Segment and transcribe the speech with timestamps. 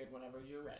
[0.00, 0.78] good whenever you're ready.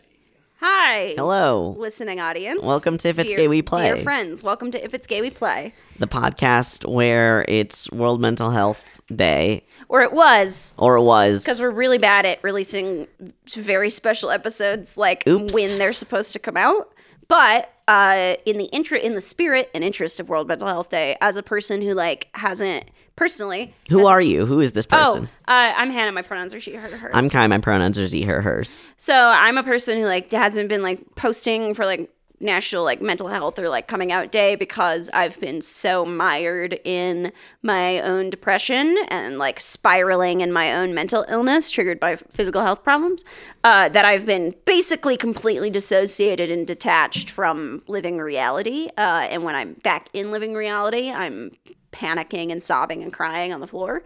[0.61, 1.13] Hi.
[1.17, 1.75] Hello.
[1.79, 2.63] Listening audience.
[2.63, 3.93] Welcome to If It's Dear- Gay We Play.
[3.95, 5.75] Dear friends, welcome to If It's Gay We Play.
[5.99, 11.45] The podcast where it's World Mental Health Day, Or it was, or it was.
[11.45, 13.09] because we're really bad at releasing
[13.55, 15.53] very special episodes like Oops.
[15.53, 16.91] when they're supposed to come out.
[17.29, 21.17] But uh, in the intra- in the spirit and interest of World Mental Health Day,
[21.21, 22.85] as a person who like hasn't
[23.17, 24.47] personally Who are you?
[24.47, 25.29] Who is this person?
[25.49, 26.13] Oh, uh, I'm Hannah.
[26.13, 27.11] My pronouns are she, her, hers.
[27.13, 27.49] I'm Kai.
[27.49, 28.85] My pronouns are Z, her, hers.
[28.97, 32.09] So I'm a person who like hasn't been like posting for like
[32.41, 37.33] national like mental health or like coming out day because I've been so mired in
[37.63, 42.83] my own depression and like spiraling in my own mental illness triggered by physical health
[42.83, 43.25] problems
[43.63, 48.89] uh, that I've been basically completely dissociated and detached from living reality.
[48.97, 51.53] Uh, and when I'm back in living reality, I'm
[51.93, 54.03] panicking and sobbing and crying on the floor.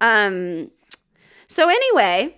[0.00, 0.70] Um,
[1.46, 2.36] so anyway,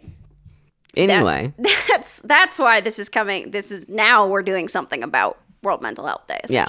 [0.97, 1.53] Anyway,
[1.89, 3.51] that's that's why this is coming.
[3.51, 6.67] This is now we're doing something about World Mental Health Day, Yeah.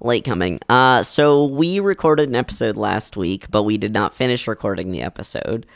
[0.00, 0.60] late coming.
[0.68, 5.02] Uh, so we recorded an episode last week, but we did not finish recording the
[5.02, 5.66] episode,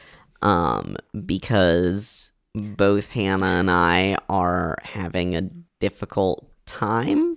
[0.42, 5.42] um, because both Hannah and I are having a
[5.80, 7.31] difficult time.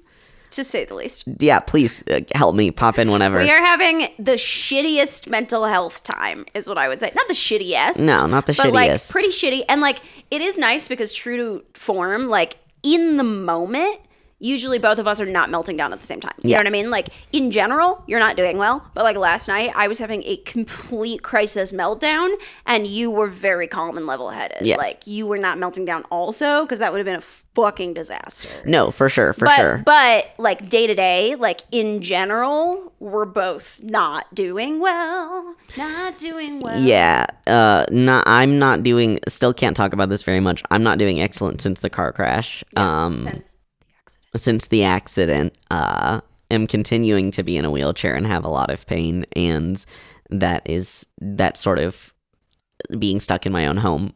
[0.56, 1.28] To say the least.
[1.40, 2.72] Yeah, please uh, help me.
[2.72, 3.40] Pop in whenever.
[3.40, 7.12] We are having the shittiest mental health time, is what I would say.
[7.14, 8.00] Not the shittiest.
[8.00, 9.12] No, not the but like shittiest.
[9.12, 9.66] pretty shitty.
[9.68, 10.00] And like
[10.32, 14.00] it is nice because true to form, like in the moment,
[14.46, 16.34] usually both of us are not melting down at the same time.
[16.44, 16.58] You Yeah.
[16.58, 16.90] know what I mean?
[16.90, 18.86] Like in general, you're not doing well.
[18.94, 22.30] But like last night, I was having a complete crisis meltdown,
[22.66, 24.60] and you were very calm and level headed.
[24.66, 24.78] Yes.
[24.78, 27.22] Like you were not melting down also, because that would have been a
[27.56, 28.50] fucking disaster.
[28.66, 29.82] no, for sure, for but, sure.
[29.86, 35.56] But like day to day, like in general, we're both not doing well.
[35.78, 36.80] Not doing well.
[36.80, 38.24] Yeah, uh, not.
[38.28, 39.20] I'm not doing.
[39.28, 40.64] Still can't talk about this very much.
[40.72, 42.64] I'm not doing excellent since the car crash.
[42.76, 43.55] um, Since.
[44.36, 48.70] Since the accident, uh, am continuing to be in a wheelchair and have a lot
[48.70, 49.84] of pain, and
[50.30, 52.14] that is that sort of
[53.00, 54.14] being stuck in my own home.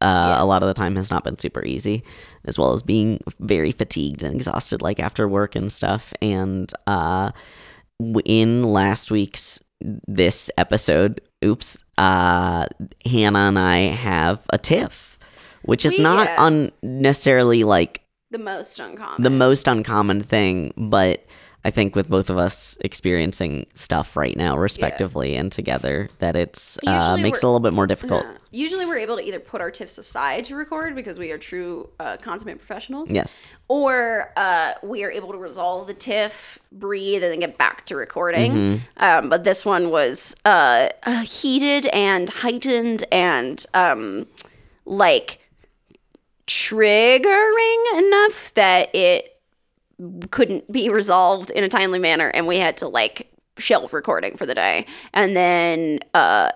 [0.00, 0.42] Uh, Yeah.
[0.42, 2.02] A lot of the time has not been super easy,
[2.44, 6.12] as well as being very fatigued and exhausted, like after work and stuff.
[6.20, 7.30] And uh,
[8.24, 12.66] in last week's this episode, oops, uh,
[13.04, 15.18] Hannah and I have a tiff,
[15.62, 16.46] which is We- not yeah.
[16.46, 18.01] unnecessarily like
[18.32, 19.22] The most uncommon.
[19.22, 21.24] the most uncommon thing, but
[21.64, 26.76] I think with both of us experiencing stuff right now, respectively and together, that it's
[26.86, 28.24] uh, makes it a little bit more difficult.
[28.24, 28.38] Yeah.
[28.50, 31.88] Usually we're able to either put our tiffs aside to record because we are true
[32.00, 33.10] uh, consummate professionals.
[33.10, 33.36] Yes.
[33.68, 37.96] Or uh, we are able to resolve the tiff, breathe, and then get back to
[37.96, 38.52] recording.
[38.52, 39.04] Mm-hmm.
[39.04, 44.26] Um, but this one was uh, uh, heated and heightened and um,
[44.84, 45.38] like
[46.46, 49.40] triggering enough that it
[50.30, 54.46] couldn't be resolved in a timely manner and we had to like shelf recording for
[54.46, 54.86] the day.
[55.12, 56.50] And then uh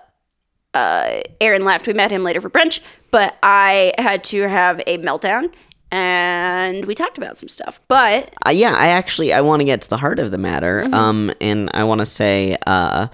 [0.73, 1.87] uh aaron left.
[1.87, 5.49] We met him later for brunch but i had to have a meltdown
[5.89, 7.79] and we talked about some stuff.
[7.87, 10.83] But Uh, yeah, I actually I want to get to the heart of the matter,
[10.83, 10.93] Mm-hmm.
[10.93, 13.07] um, and I want to say uh,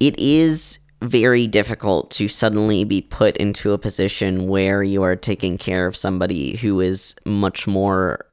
[0.00, 5.58] it is very difficult to suddenly be put into a position where you are taking
[5.58, 8.26] care of somebody who is much more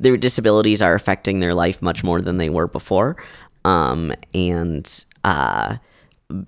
[0.00, 3.16] their disabilities are affecting their life much more than they were before.
[3.64, 5.76] Um, and uh,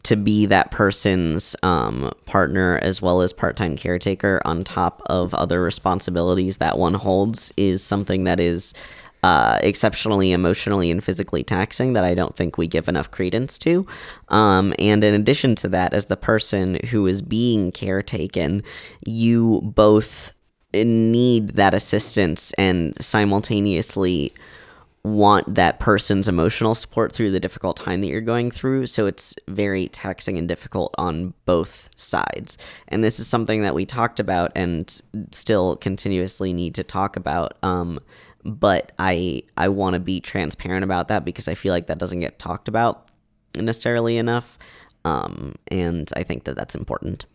[0.03, 5.63] to be that person's um, partner as well as part-time caretaker on top of other
[5.63, 8.75] responsibilities that one holds is something that is
[9.23, 13.87] uh, exceptionally emotionally and physically taxing that I don't think we give enough credence to.
[14.29, 18.65] Um, and in addition to that, as the person who is being caretaken,
[19.05, 20.35] you both
[20.73, 24.33] need that assistance and simultaneously
[25.03, 28.87] want that person's emotional support through the difficult time that you're going through.
[28.87, 32.59] So it's very taxing and difficult on both sides.
[32.89, 35.01] And this is something that we talked about and
[35.33, 37.57] still continuously need to talk about.
[37.63, 38.01] Um,
[38.45, 42.21] but I I want to be transparent about that because I feel like that doesn't
[42.21, 43.09] get talked about
[43.57, 44.59] necessarily enough.
[45.05, 47.27] Um, and I think that that's important.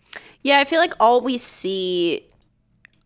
[0.44, 2.24] yeah i feel like all we see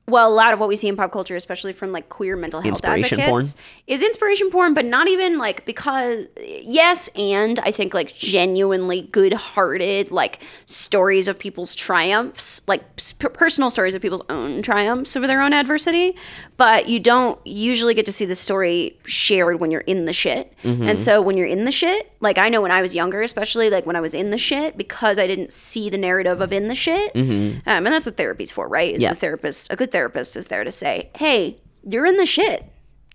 [0.09, 2.61] well, a lot of what we see in pop culture, especially from like queer mental
[2.61, 3.55] health Inspiration advocates,
[3.87, 10.11] is inspiration porn, but not even like because yes, and I think like genuinely good-hearted
[10.11, 15.41] like stories of people's triumphs, like s- personal stories of people's own triumphs over their
[15.41, 16.15] own adversity,
[16.57, 20.53] but you don't usually get to see the story shared when you're in the shit.
[20.63, 20.83] Mm-hmm.
[20.83, 23.69] And so when you're in the shit, like I know when I was younger, especially
[23.69, 26.67] like when I was in the shit, because I didn't see the narrative of in
[26.67, 27.11] the shit.
[27.15, 28.93] Um, and that's what therapy's for, right?
[28.95, 29.09] Is Yeah.
[29.11, 31.57] the therapist a good therapist is there to say, "Hey,
[31.87, 32.65] you're in the shit.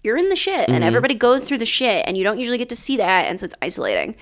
[0.02, 2.68] You're in the shit," and everybody goes through the shit, and you don't usually get
[2.70, 4.14] to see that, and so it's isolating.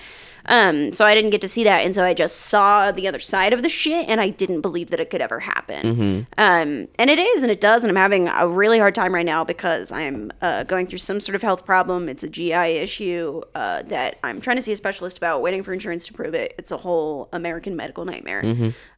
[0.46, 3.20] Um, so I didn't get to see that, and so I just saw the other
[3.20, 6.26] side of the shit, and I didn't believe that it could ever happen.
[6.38, 9.26] Um, and it is, and it does, and I'm having a really hard time right
[9.26, 12.08] now because I'm uh, going through some sort of health problem.
[12.08, 15.72] It's a GI issue uh, that I'm trying to see a specialist about, waiting for
[15.72, 16.54] insurance to prove it.
[16.58, 18.42] It's a whole American medical nightmare.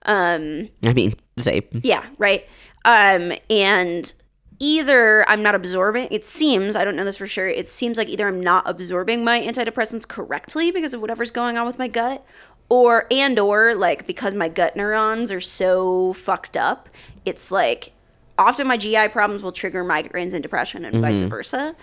[0.06, 2.46] Um, I mean, say, yeah, right.
[2.84, 4.12] Um, and
[4.58, 8.08] either I'm not absorbing, it seems, I don't know this for sure, it seems like
[8.08, 12.24] either I'm not absorbing my antidepressants correctly because of whatever's going on with my gut,
[12.68, 16.88] or, and or, like, because my gut neurons are so fucked up,
[17.24, 17.92] it's like
[18.38, 21.76] often my GI problems will trigger migraines and depression and vice versa.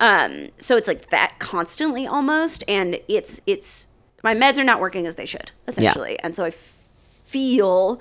[0.00, 3.88] Um, so it's like that constantly almost, and it's, it's,
[4.22, 6.18] my meds are not working as they should, essentially.
[6.20, 8.00] And so I feel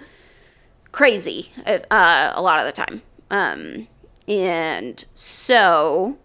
[0.92, 3.02] crazy uh, a lot of the time.
[3.30, 3.88] Um,
[4.28, 6.18] and so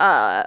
[0.00, 0.44] uh,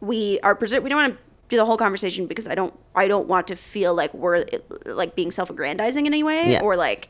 [0.00, 1.18] we are preser- we don't want to
[1.48, 4.44] do the whole conversation because I don't I don't want to feel like we're
[4.84, 6.60] like being self-aggrandizing in any way Yeah.
[6.60, 7.08] or like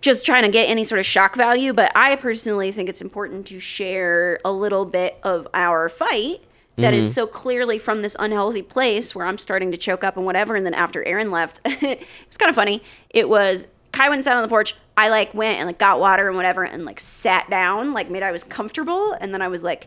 [0.00, 1.72] just trying to get any sort of shock value.
[1.72, 6.40] But I personally think it's important to share a little bit of our fight
[6.76, 10.24] that is so clearly from this unhealthy place where I'm starting to choke up and
[10.24, 10.54] whatever.
[10.54, 11.98] And then after Aaron left, it
[12.28, 12.80] was kind of funny.
[13.10, 14.74] It was Kai went and sat on the porch.
[14.96, 18.22] I like went and like got water and whatever and like sat down, like made
[18.22, 19.12] I was comfortable.
[19.12, 19.86] And then I was like,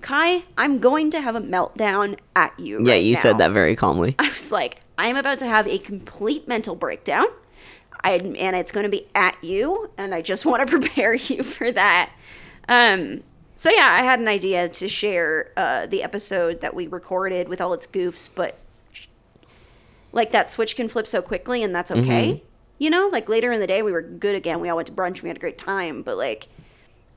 [0.00, 2.82] Kai, I'm going to have a meltdown at you.
[2.84, 4.14] yeah, right you now." said that very calmly.
[4.18, 7.26] I was like, I am about to have a complete mental breakdown.
[8.02, 11.42] I, and it's going to be at you, and I just want to prepare you
[11.42, 12.10] for that.
[12.68, 13.22] Um,
[13.54, 17.60] so yeah, I had an idea to share uh, the episode that we recorded with
[17.60, 18.58] all its goofs, but
[20.12, 22.42] like that switch can flip so quickly, and that's okay.
[22.84, 24.60] You know, like later in the day, we were good again.
[24.60, 25.22] We all went to brunch.
[25.22, 26.48] We had a great time, but like,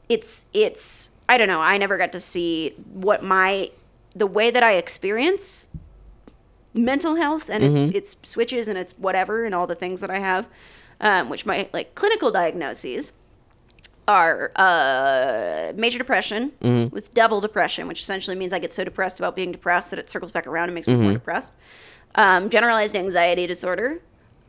[0.07, 1.59] it's it's I don't know.
[1.59, 3.71] I never got to see what my
[4.15, 5.67] the way that I experience
[6.73, 10.19] mental health and its its switches and its whatever and all the things that I
[10.19, 10.47] have,
[11.01, 13.11] um, which my like clinical diagnoses
[14.07, 16.53] are uh, major depression
[16.93, 20.09] with double depression, which essentially means I get so depressed about being depressed that it
[20.09, 21.51] circles back around and makes me more depressed.
[22.15, 23.99] Um, generalized anxiety disorder,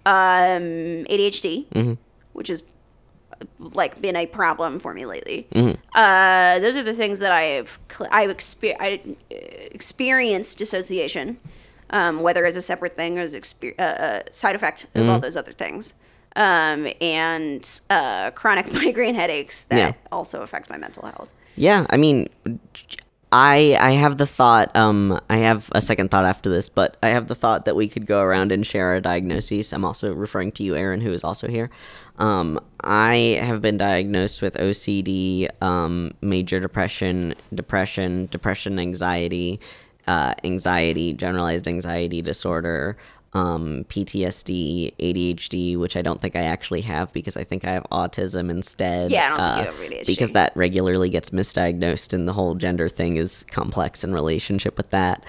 [0.06, 1.96] um, ADHD,
[2.32, 2.62] which is
[3.58, 5.46] like been a problem for me lately.
[5.94, 9.00] Uh, those are the things that I've cl- I've exper- I,
[9.30, 9.34] uh,
[9.70, 11.38] experienced dissociation,
[11.90, 15.08] um, whether as a separate thing or as a exper- uh, a side effect of
[15.08, 15.94] all those other things,
[16.36, 19.92] um, and uh, chronic migraine headaches that Yeah.
[20.10, 21.32] also affect my mental health.
[21.56, 22.26] Yeah, I mean,
[23.30, 24.74] I I have the thought.
[24.74, 27.86] Um, I have a second thought after this, but I have the thought that we
[27.86, 29.72] could go around and share our diagnoses.
[29.72, 31.70] I'm also referring to you, Aaron, who is also here.
[32.18, 39.60] Um, I have been diagnosed with OCD, um, major depression, depression, depression, anxiety,
[40.06, 42.96] uh, anxiety, generalized anxiety disorder,
[43.34, 47.84] um, PTSD, ADHD, which I don't think I actually have because I think I have
[47.92, 49.10] autism instead.
[49.10, 50.06] Yeah, I don't think uh, you have ADHD.
[50.06, 54.90] because that regularly gets misdiagnosed, and the whole gender thing is complex in relationship with
[54.90, 55.24] that.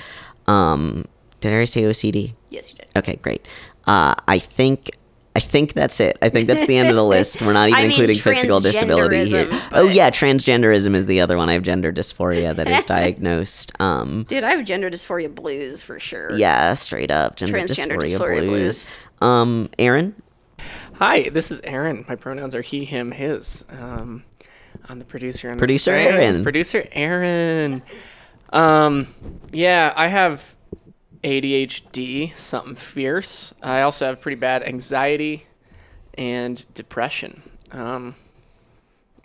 [0.48, 1.06] Um,
[1.42, 2.34] did I say OCD?
[2.50, 2.88] Yes, you did.
[2.96, 3.48] Okay, great.
[3.86, 4.92] Uh, I think.
[5.40, 6.18] I think that's it.
[6.22, 7.42] I think that's the end of the list.
[7.42, 9.46] We're not even I mean, including physical disability here.
[9.46, 11.48] transgenderism, Oh yeah, transgenderism is the other one.
[11.48, 13.72] I have gender dysphoria that is diagnosed.
[13.80, 16.34] Um, Dude, I have gender dysphoria blues for sure.
[16.36, 18.88] yeah, straight up gender Transgender dysphoria, dysphoria blues.
[18.88, 18.90] blues.
[19.22, 20.16] Um, Aaron,
[20.96, 22.04] Hi, this is Aaron.
[22.10, 23.64] My pronouns are he, him, his.
[23.70, 24.26] Um,
[24.90, 25.48] I'm the producer.
[25.50, 26.08] On this Producer thing.
[26.10, 26.44] Aaron.
[26.44, 27.82] Producer Aaron.
[28.52, 29.08] Um,
[29.54, 30.58] yeah, I have
[31.24, 33.54] ADHD, something fierce.
[33.62, 35.46] I also have pretty bad anxiety
[36.18, 37.44] and depression.
[37.72, 38.16] Um,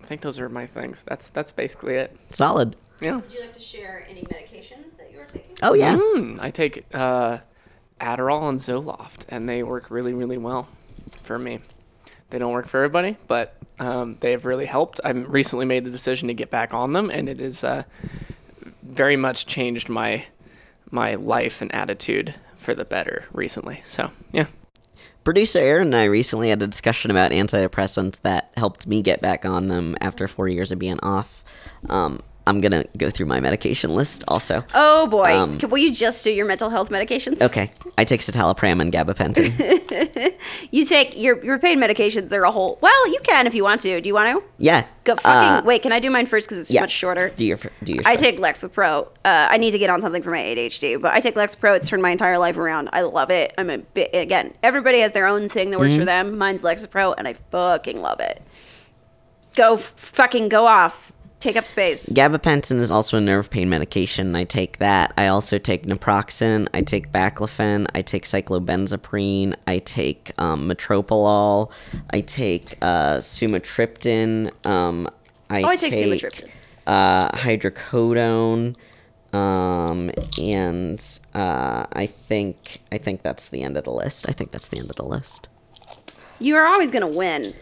[0.03, 1.03] I think those are my things.
[1.03, 2.17] That's that's basically it.
[2.29, 2.77] solid.
[3.01, 3.17] Yeah.
[3.17, 5.57] Would you like to share any medications that you are taking?
[5.63, 7.39] Oh yeah, Mm, I take uh,
[8.01, 10.69] Adderall and Zoloft, and they work really, really well
[11.23, 11.61] for me.
[12.31, 15.01] They don't work for everybody, but um, they have really helped.
[15.05, 17.85] I recently made the decision to get back on them, and it has uh,
[18.83, 20.27] very much changed my
[20.91, 23.81] my life and attitude for the better recently.
[23.85, 24.47] So yeah,
[25.25, 29.47] Producer Aaron and I recently had a discussion about antidepressants that helped me get back
[29.47, 31.43] on them after four years of being off.
[31.89, 34.65] Um, I'm gonna go through my medication list also.
[34.75, 35.35] Oh boy.
[35.37, 37.41] Um, Can- Will you just do your mental health medications?
[37.41, 40.35] Okay, I take citalopram and gabapentin.
[40.71, 42.79] You take your your pain medications are a whole.
[42.81, 44.01] Well, you can if you want to.
[44.01, 44.45] Do you want to?
[44.59, 44.87] yeah.
[45.05, 45.83] Go fucking uh, wait.
[45.83, 46.81] Can I do mine first because it's yeah.
[46.81, 47.29] much shorter?
[47.31, 48.03] Do your do your.
[48.07, 48.25] I first.
[48.25, 49.07] take Lexapro.
[49.25, 51.77] Uh, I need to get on something for my ADHD, but I take Lexapro.
[51.77, 52.89] It's turned my entire life around.
[52.93, 53.55] I love it.
[53.59, 54.55] I'm a bit again.
[54.63, 55.99] Everybody has their own thing that works Mm-hmm.
[56.01, 56.39] for them.
[56.39, 58.43] Mine's Lexapro, and I fucking love it.
[59.55, 61.13] Go f- fucking go off.
[61.45, 62.09] Take up space.
[62.09, 64.35] Gabapentin is also a nerve pain medication.
[64.35, 65.13] I take that.
[65.19, 66.69] I also take naproxen.
[66.73, 67.87] I take baclofen.
[67.95, 69.55] I take cyclobenzaprine.
[69.67, 71.71] I take um, metropolol.
[72.09, 74.53] I take uh, sumatriptan.
[74.67, 75.07] Um,
[75.51, 76.49] I, Oh, I take sumatriptan.
[76.87, 78.75] Uh, hydrocodone.
[79.35, 80.11] Um,
[80.41, 84.27] and uh, I think I think that's the end of the list.
[84.31, 85.49] I think that's the end of the list.
[86.41, 87.53] You are always gonna win.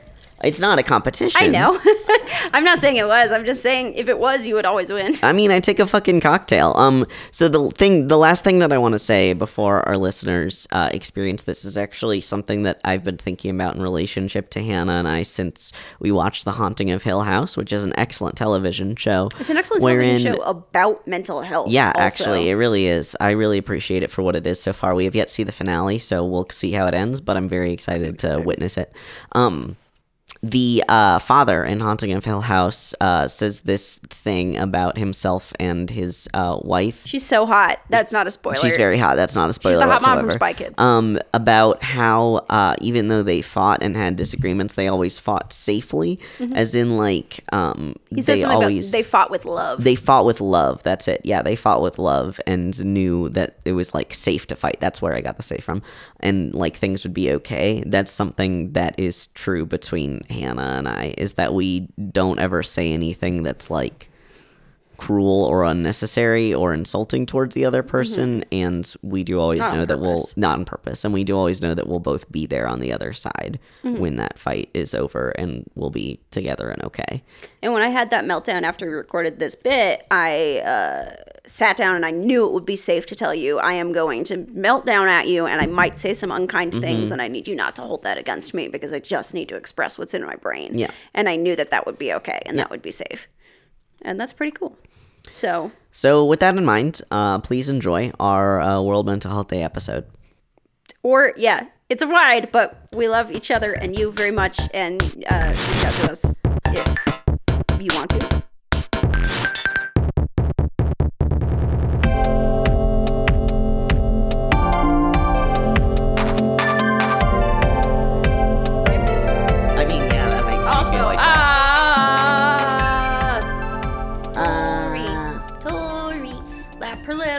[0.42, 1.40] It's not a competition.
[1.42, 1.78] I know.
[2.52, 3.30] I'm not saying it was.
[3.30, 5.14] I'm just saying if it was, you would always win.
[5.22, 6.74] I mean, I take a fucking cocktail.
[6.76, 10.66] Um, so the thing, the last thing that I want to say before our listeners
[10.72, 14.92] uh, experience this is actually something that I've been thinking about in relationship to Hannah
[14.92, 18.96] and I since we watched The Haunting of Hill House, which is an excellent television
[18.96, 19.28] show.
[19.38, 21.70] It's an excellent television show about mental health.
[21.70, 22.00] Yeah, also.
[22.00, 23.16] actually, it really is.
[23.20, 24.94] I really appreciate it for what it is so far.
[24.94, 27.20] We have yet to see the finale, so we'll see how it ends.
[27.20, 28.92] But I'm very excited to witness it.
[29.32, 29.76] Um,
[30.42, 35.88] the uh, father in Haunting of Hill House uh, says this thing about himself and
[35.88, 37.06] his uh, wife.
[37.06, 37.80] She's so hot.
[37.88, 38.56] That's not a spoiler.
[38.56, 39.16] She's very hot.
[39.16, 40.28] That's not a spoiler the hot mom whatsoever.
[40.28, 40.74] from Spy Kids.
[40.78, 46.18] Um, about how uh, even though they fought and had disagreements, they always fought safely,
[46.54, 48.16] as in like um, Mm-hmm.
[48.16, 49.82] He they always they fought with love.
[49.82, 50.82] they fought with love.
[50.82, 51.22] That's it.
[51.24, 54.76] Yeah, they fought with love and knew that it was like safe to fight.
[54.80, 55.82] That's where I got the safe from.
[56.20, 57.82] And like things would be okay.
[57.86, 62.92] That's something that is true between Hannah and I is that we don't ever say
[62.92, 64.10] anything that's like
[65.02, 69.72] cruel or unnecessary or insulting towards the other person and we do always Mm-hmm.
[69.72, 72.30] Not know that we'll not on purpose and we do always know that we'll both
[72.30, 73.98] be there on the other side Mm-hmm.
[74.00, 77.22] when that fight is over and we'll be together and okay
[77.62, 81.16] And when I had that meltdown after we recorded this bit, I uh,
[81.46, 84.22] sat down and I knew it would be safe to tell you I am going
[84.24, 87.12] to melt down at you and I might say some unkind things Mm-hmm.
[87.14, 89.56] and I need you not to hold that against me because I just need to
[89.56, 90.78] express what's in my brain.
[90.78, 90.92] Yeah.
[91.12, 93.26] And I knew that that would be okay and that would be safe.
[94.04, 94.76] And that's pretty cool.
[95.34, 99.62] So, So, with that in mind, uh, please enjoy our uh, World Mental Health Day
[99.62, 100.04] episode.
[101.02, 105.02] or yeah, it's a ride, but we love each other and you very much and
[105.28, 108.42] uh, reach out to us if you want to.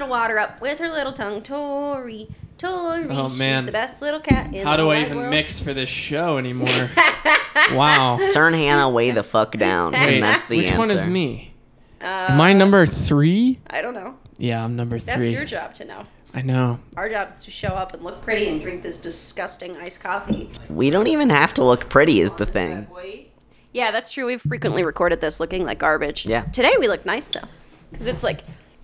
[0.03, 1.41] Little water up with her little tongue.
[1.41, 3.60] Tori, Tori, Oh, man.
[3.62, 5.29] she's the best little cat in How the do I even world.
[5.29, 6.67] mix for this show anymore?
[7.72, 8.19] wow.
[8.31, 10.79] turn Hannah way the fuck down, Wait, and that's the which answer.
[10.79, 11.53] one is me?
[12.01, 13.60] Uh, Am I number three?
[13.69, 14.17] I don't know.
[14.38, 15.05] Yeah, I'm number three.
[15.13, 16.03] That's your job to know.
[16.33, 16.79] I know.
[16.98, 20.50] Our job is to show up and look pretty and drink this disgusting iced coffee.
[20.67, 22.88] We don't even have to look pretty, is the thing.
[23.72, 24.25] Yeah, that's true.
[24.25, 26.25] We've frequently recorded this looking like garbage.
[26.25, 26.41] Yeah.
[26.45, 27.48] Today we look nice though,
[27.91, 28.41] because it's like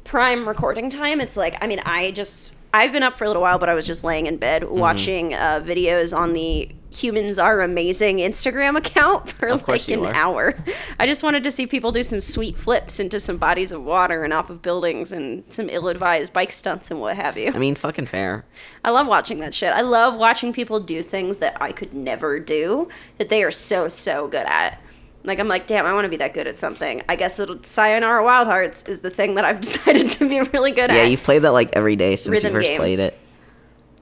[0.10, 1.22] prime recording time.
[1.22, 3.76] It's like I mean I just I've been up for a little while, but I
[3.76, 4.78] was just laying in bed Mm-hmm.
[4.80, 10.14] watching uh, videos on the Humans Are Amazing Instagram account for Of like an are.
[10.14, 10.56] hour.
[11.00, 14.24] I just wanted to see people do some sweet flips into some bodies of water
[14.24, 17.52] and off of buildings and some ill-advised bike stunts and what have you.
[17.54, 18.46] I mean, fucking fair.
[18.84, 19.72] I love watching that shit.
[19.74, 22.90] I love watching people do things that I could never do
[23.20, 24.82] that they are so so good at.
[25.24, 27.04] Like I'm like, damn, I want to be that good at something.
[27.10, 30.72] I guess it'll Sayonara Wild Hearts is the thing that I've decided to be really
[30.72, 31.04] good Yeah, at.
[31.04, 32.78] Yeah, you've played that like every day since Rhythm you first games.
[32.78, 33.20] played it.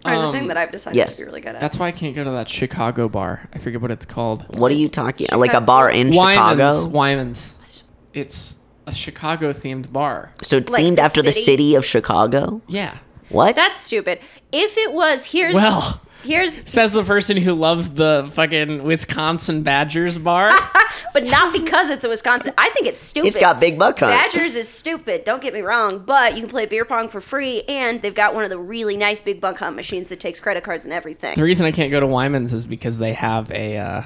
[0.06, 1.18] or the Um, thing that I've decided yes.
[1.18, 1.60] to be really good at.
[1.60, 3.50] That's why I can't go to that Chicago bar.
[3.54, 4.46] I forget what it's called.
[4.58, 5.28] What are you talking?
[5.36, 6.36] Like a bar in Wyman's.
[6.62, 6.88] Chicago?
[6.90, 7.84] Wyman's.
[8.14, 10.32] It's a Chicago themed bar.
[10.44, 11.44] So it's Like themed the after the city?
[11.44, 12.62] city of Chicago?
[12.68, 12.98] Yeah.
[13.30, 13.56] What?
[13.56, 14.20] That's stupid.
[14.52, 20.18] If it was here's Well, here's says the person who loves the fucking Wisconsin Badgers
[20.18, 20.52] bar.
[21.14, 22.54] but not because it's a Wisconsin.
[22.58, 23.28] I think it's stupid.
[23.28, 24.12] it's got Big Buck Hunt.
[24.12, 25.24] Badgers is stupid.
[25.24, 28.36] Don't get me wrong, but you can play beer pong for free, and they've got
[28.36, 31.36] one of the really nice big buck hunt machines that takes credit cards and everything.
[31.36, 34.04] the reason I can't go to Wyman's is because they have a uh,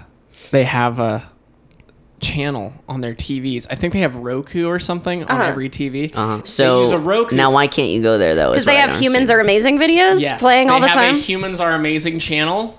[0.51, 1.30] they have a
[2.21, 3.67] channel on their TVs.
[3.69, 5.43] I think they have Roku or something on Uh-huh.
[5.49, 6.11] every TV.
[6.13, 6.41] Uh-huh.
[6.45, 7.35] So use a Roku.
[7.35, 8.51] now why can't you go there though?
[8.51, 11.15] Because they have humans are amazing videos Yes, playing all they the have time.
[11.15, 12.77] A Humans Are Amazing channel,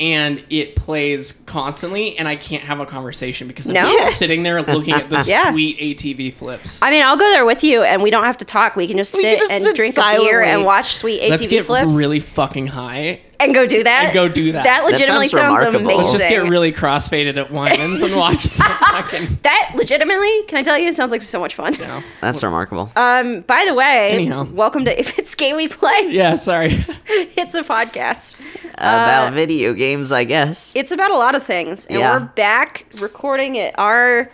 [0.00, 3.82] and it plays constantly, and I can't have a conversation because I'm No?
[3.82, 5.50] just sitting there looking at the Yeah.
[5.52, 6.80] sweet ATV flips.
[6.82, 8.76] I mean, I'll go there with you, and we don't have to talk.
[8.76, 10.48] We can just We sit can just and sit drink a beer silently.
[10.48, 13.20] and watch sweet ATV Let's get flips really fucking high.
[13.40, 14.04] And go do that.
[14.06, 14.64] and go do that.
[14.64, 15.80] That That legitimately sounds sounds, remarkable.
[15.90, 16.00] amazing.
[16.02, 19.38] Let's just get really crossfaded at Wyman's and watch the fucking.
[19.42, 21.72] that legitimately, can I tell you, sounds like so much fun.
[21.74, 22.02] You know.
[22.20, 22.92] That's remarkable.
[22.96, 24.44] Um, by the way, Anyhow.
[24.52, 25.88] welcome to If It's Gay We Play.
[26.10, 26.84] Yeah, sorry.
[27.08, 28.36] It's a podcast.
[28.74, 30.76] About video games, I guess.
[30.76, 32.18] It's about a lot of things, and Yeah.
[32.18, 34.30] we're back recording at our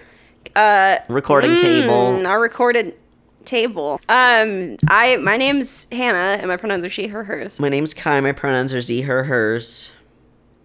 [1.09, 2.13] Recording table.
[2.19, 2.95] mm, our recorded
[3.47, 4.01] table.
[4.09, 7.59] Um, I my name's Hannah, and my pronouns are she, her, hers.
[7.61, 8.21] My name's Kai.
[8.21, 9.93] My pronouns are Z, her, hers.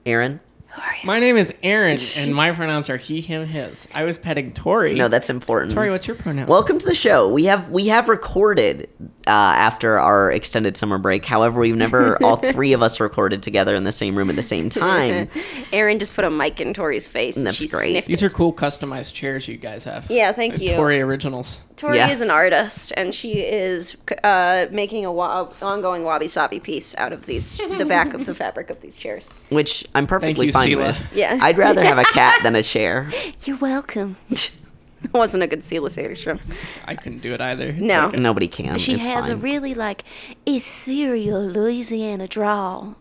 [0.05, 0.39] Aaron?
[0.73, 1.05] Who are you?
[1.05, 3.88] My name is Aaron, and my pronouns are he, him, his.
[3.93, 4.95] I was petting Tori.
[4.95, 5.73] No, that's important.
[5.73, 6.47] Tori, what's your pronoun?
[6.47, 7.27] Welcome to the show.
[7.31, 8.88] We have we have recorded
[9.27, 11.25] uh, after our extended summer break.
[11.25, 14.43] However, we've never all three of us recorded together in the same room at the
[14.43, 15.29] same time.
[15.73, 17.35] Aaron just put a mic in Tori's face.
[17.38, 17.89] and That's she great.
[17.91, 18.25] sniffed These it.
[18.27, 20.09] are cool customized chairs you guys have.
[20.09, 20.75] Yeah, thank Like you.
[20.77, 21.63] Tori originals.
[21.81, 22.09] Tori Yeah.
[22.11, 27.11] is an artist, and she is uh, making a wa- ongoing wabi sabi piece out
[27.11, 29.27] of these the back of the fabric of these chairs.
[29.50, 30.88] Which I'm perfectly you, fine Selah.
[30.89, 30.97] with.
[31.15, 31.39] Yeah.
[31.41, 33.09] I'd rather have a cat than a chair.
[33.45, 34.17] You're welcome.
[34.29, 34.51] It
[35.11, 36.39] wasn't a good Selah Saterstrom.
[36.85, 37.69] I couldn't do it either.
[37.69, 38.07] It's No.
[38.09, 38.17] okay.
[38.17, 38.77] Nobody can.
[38.77, 40.03] She it's has a really like
[40.45, 42.95] ethereal Louisiana drawl.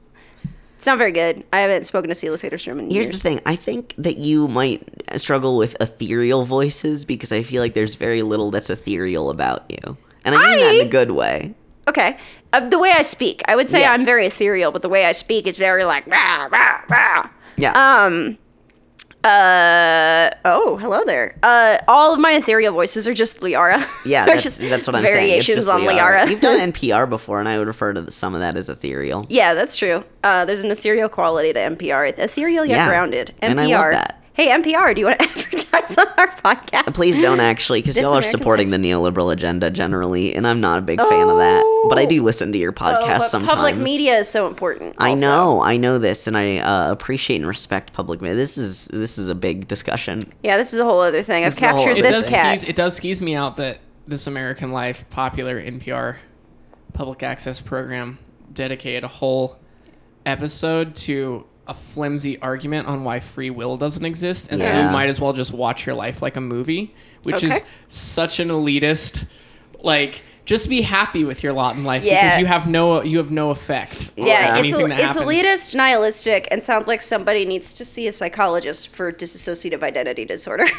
[0.80, 1.44] It's not very good.
[1.52, 3.06] I haven't spoken to Selah Saterstrom in Here's years.
[3.08, 3.40] Here's the thing.
[3.44, 4.82] I think that you might
[5.20, 9.98] struggle with ethereal voices because I feel like there's very little that's ethereal about you.
[10.24, 11.54] And I mean that in a good way.
[11.86, 12.16] Okay.
[12.54, 13.98] Uh, the way I speak, I would say Yes.
[13.98, 17.28] I'm very ethereal, but the way I speak is very like rah, rah, rah.
[17.58, 17.72] Yeah.
[17.72, 18.38] Um.
[19.22, 21.34] Uh oh, hello there.
[21.42, 23.86] Uh, all of my ethereal voices are just Liara.
[24.04, 25.36] yeah, that's, just that's what I'm saying.
[25.38, 26.22] It's variations on Liara.
[26.24, 26.30] Liara.
[26.30, 29.26] You've done NPR before, and I would refer to the, some of that as ethereal.
[29.28, 30.04] yeah, that's true.
[30.24, 32.18] Uh, there's an ethereal quality to NPR.
[32.18, 33.28] Ethereal yet Yeah, grounded.
[33.42, 33.50] NPR.
[33.50, 34.19] and I love that.
[34.40, 36.94] Hey, NPR, do you want to advertise on our podcast?
[36.94, 40.78] Please don't actually, because y'all are American supporting the neoliberal agenda generally, and I'm not
[40.78, 41.86] a big fan of that.
[41.90, 43.52] But I do listen to your Oh, podcast but sometimes.
[43.52, 44.94] Public media is so important.
[44.96, 48.34] I know, I know this, and I uh, appreciate and respect public media.
[48.34, 50.22] This is this is a big discussion.
[50.42, 51.44] Yeah, this is a whole other thing.
[51.44, 52.58] I've This is a whole captured other It this does cat.
[52.60, 56.16] skis, it does skis me out that this American Life popular NPR
[56.94, 58.18] public access program
[58.54, 59.58] dedicated a whole
[60.24, 64.86] episode to a flimsy argument on why free will doesn't exist, and so Yeah.
[64.86, 68.48] you might as well just watch your life like a movie, which is such an
[68.48, 69.24] elitist.
[69.80, 72.24] Like, just be happy with your lot in life Yeah.
[72.24, 74.10] because you have no you have no effect.
[74.18, 78.12] on Yeah, it's, a, it's elitist, nihilistic, and sounds like somebody needs to see a
[78.12, 80.66] psychologist for dissociative identity disorder.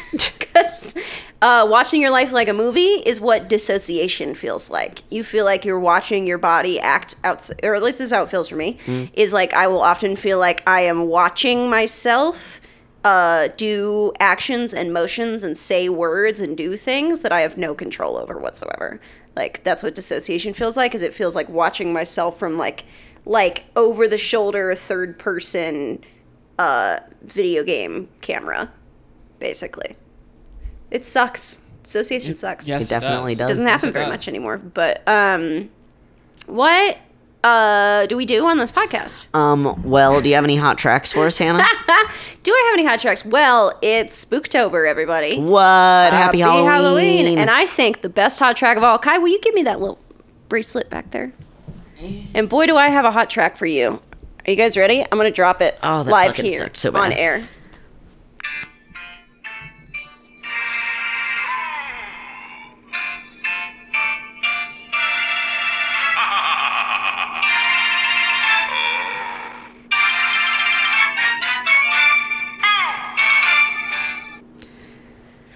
[0.52, 0.94] Because
[1.40, 2.80] uh, watching your life like a movie
[3.10, 5.02] is what dissociation feels like.
[5.10, 8.22] You feel like you're watching your body act outside, or at least this is how
[8.24, 8.78] it feels for me.
[9.14, 12.60] Is like I will often feel like I am watching myself
[13.04, 17.74] uh, do actions and motions and say words and do things that I have no
[17.74, 19.00] control over whatsoever.
[19.36, 20.94] Like that's what dissociation feels like.
[20.94, 22.84] Is it feels like watching myself from like
[23.24, 26.02] like over the shoulder third person
[26.58, 28.70] uh, video game camera,
[29.38, 29.96] basically.
[30.90, 31.62] It sucks.
[31.82, 32.68] Dissociation sucks.
[32.68, 33.46] Yes, It definitely does.
[33.46, 34.12] It doesn't Yes, happen it very does.
[34.12, 34.58] much anymore.
[34.58, 35.70] But um,
[36.46, 36.98] what
[37.44, 39.34] uh do we do on this podcast?
[39.34, 41.64] Um, well, do you have any hot tracks for us, Hannah?
[42.42, 43.24] Do I have any hot tracks?
[43.24, 45.38] Well, it's Spooktober, everybody.
[45.38, 46.12] what?
[46.12, 47.38] Happy, Halloween!
[47.38, 49.80] And I think the best hot track of all, Kai, will you give me that
[49.80, 50.00] little
[50.48, 51.32] bracelet back there?
[52.34, 54.02] And boy, do I have a hot track for you.
[54.44, 55.02] Are you guys ready?
[55.02, 57.46] I'm going to drop it Oh, live here so on air.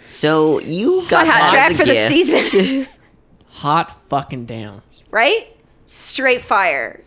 [0.06, 2.86] So you My got hot that track as a for the season,
[3.50, 4.82] Hot fucking damn.
[5.10, 5.48] right?
[5.86, 7.02] Straight fire.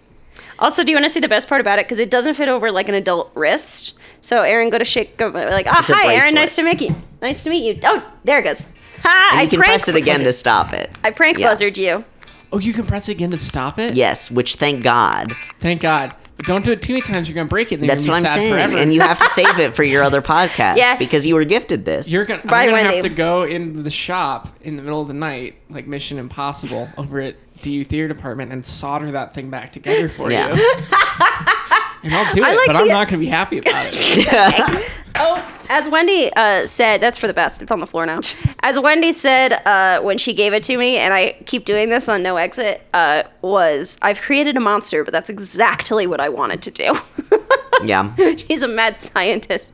[0.57, 1.85] Also, do you want to see the best part about it?
[1.85, 3.93] Because it doesn't fit over like an adult wrist.
[4.21, 5.15] So, Aaron, go to shake.
[5.17, 6.33] Go, uh, like, oh, hi, Aaron.
[6.33, 6.93] Nice to meet you.
[7.21, 7.79] Nice to meet you.
[7.83, 8.65] Oh, there it goes.
[9.03, 9.29] Ha!
[9.31, 10.89] and I you can press it again to stop it.
[11.03, 11.47] I prank Yeah.
[11.49, 12.03] buzzard you.
[12.51, 13.93] Oh, you can press it again to stop it.
[13.95, 15.33] Yes, which thank God.
[15.61, 16.13] Thank God.
[16.39, 17.27] But don't do it too many times.
[17.27, 17.81] You're gonna break it.
[17.81, 18.53] And That's you're what gonna I'm sad saying.
[18.53, 18.77] Forever.
[18.77, 20.77] And you have to save it for your other podcast.
[20.77, 20.95] Yeah.
[20.95, 22.09] Because you were gifted this.
[22.09, 22.95] You're gonna, Bye, I'm gonna Wendy.
[22.95, 26.87] have to go into the shop in the middle of the night, like Mission Impossible,
[26.97, 30.55] over at DU Theater Department, and solder that thing back together for Yeah.
[30.55, 30.63] you.
[32.03, 34.91] and I'll do it, like but I'm not gonna be happy about it.
[35.15, 37.61] Oh, as Wendy uh, said, that's for the best.
[37.61, 38.19] It's on the floor now.
[38.61, 42.09] As Wendy said uh, when she gave it to me, and I keep doing this
[42.09, 46.61] on No Exit, uh, was I've created a monster, but that's exactly what I wanted
[46.63, 46.97] to do.
[47.81, 48.13] Yeah.
[48.35, 49.71] she's a mad scientist,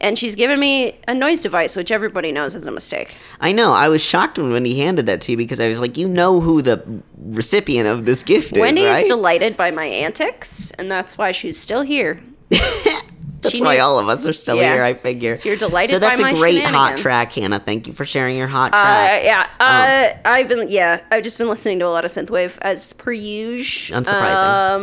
[0.00, 3.16] and she's given me a noise device, which everybody knows is a mistake.
[3.40, 3.72] I know.
[3.72, 6.40] I was shocked when Wendy handed that to you because I was like, you know
[6.42, 6.84] who the
[7.16, 9.08] recipient of this gift Wendy is, is right?
[9.08, 12.20] delighted by my antics, and that's why she's still here.
[13.46, 14.72] That's she why all of us are still Yeah.
[14.74, 15.34] here, I figure.
[15.36, 17.58] So you're delighted So that's a great hot track, Hannah.
[17.58, 19.24] Thank you for sharing your hot Uh, track.
[19.24, 22.92] yeah, uh, I've been yeah, I've just been listening to a lot of synthwave as
[22.92, 24.00] per usual.
[24.00, 24.74] Unsurprising.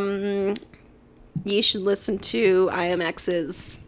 [0.49, 0.53] Um,
[1.45, 3.79] you should listen to IMX's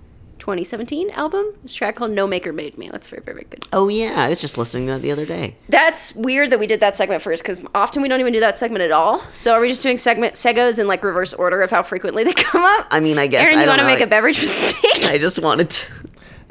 [0.46, 1.54] 2017 album.
[1.64, 3.66] This track called "No Maker Made Me." That's very very very good.
[3.74, 4.14] oh, yeah.
[4.16, 5.56] I was just listening to that the other day.
[5.68, 8.58] That's weird that we did that segment first because often we don't even do that
[8.58, 9.22] segment at all.
[9.34, 12.34] So are we just doing segment segos in like reverse order of how frequently they
[12.34, 12.88] come up?
[12.92, 15.04] I mean, I guess Aaron, I you don't want to make a beverage mistake?
[15.06, 15.92] I just wanted to.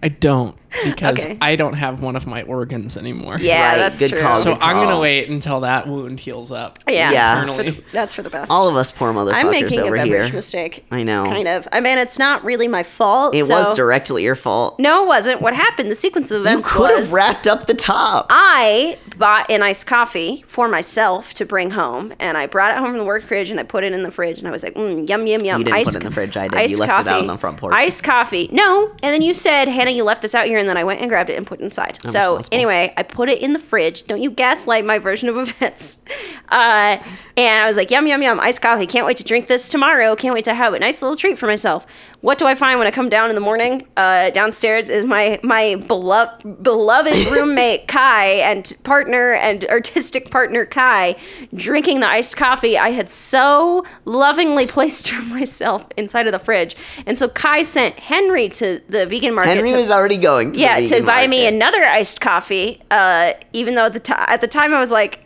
[0.02, 1.38] I don't because Okay.
[1.40, 3.38] I don't have one of my organs anymore.
[3.38, 4.20] yeah, Right, that's good true.
[4.20, 6.78] call, So good I'm gonna wait until that wound heals up.
[6.88, 7.34] Yeah, Yeah.
[7.44, 8.50] That's, for the, that's for the best.
[8.50, 10.34] All of us poor motherfuckers I'm making a over beverage here.
[10.34, 10.84] mistake.
[10.90, 11.24] I know.
[11.24, 11.68] Kind of.
[11.72, 13.34] I mean, it's not really my fault.
[13.34, 14.78] It so- was directly your fault.
[14.78, 15.40] No, it wasn't.
[15.40, 15.90] What happened?
[15.90, 16.68] The sequence of events.
[16.68, 18.26] You could was have wrapped up the top.
[18.30, 22.88] I bought an iced coffee for myself to bring home, and I brought it home
[22.90, 24.74] from the work fridge, and I put it in the fridge, and I was like,
[24.74, 25.58] mm, yum yum yum.
[25.58, 26.56] You didn't iced put it in the fridge, I did.
[26.58, 27.20] You iced left it out coffee.
[27.20, 27.74] on the front porch.
[27.74, 28.48] Iced coffee.
[28.52, 31.00] No, and then you said, Hannah, you left this out here, and then I went
[31.00, 32.00] and grabbed it and put it inside.
[32.02, 34.06] so anyway, I put it in the fridge.
[34.06, 36.02] Don't you gaslight my version of events.
[36.48, 36.96] Uh,
[37.36, 38.86] and I was like, yum yum yum, iced coffee.
[38.86, 40.16] Can't wait to drink this tomorrow.
[40.16, 41.86] Can't wait to have a nice little treat for myself.
[42.24, 43.86] What do I find when I come down in the morning?
[43.98, 51.16] Uh, downstairs is my my beloved beloved roommate Kai and partner and artistic partner Kai
[51.54, 56.76] drinking the iced coffee I had so lovingly placed for myself inside of the fridge.
[57.04, 59.56] And so Kai sent Henry to the vegan market.
[59.56, 60.52] Henry to, was already going.
[60.52, 62.80] To yeah to buy me another iced coffee.
[62.90, 65.20] Uh, even though at the ti at the time I was like.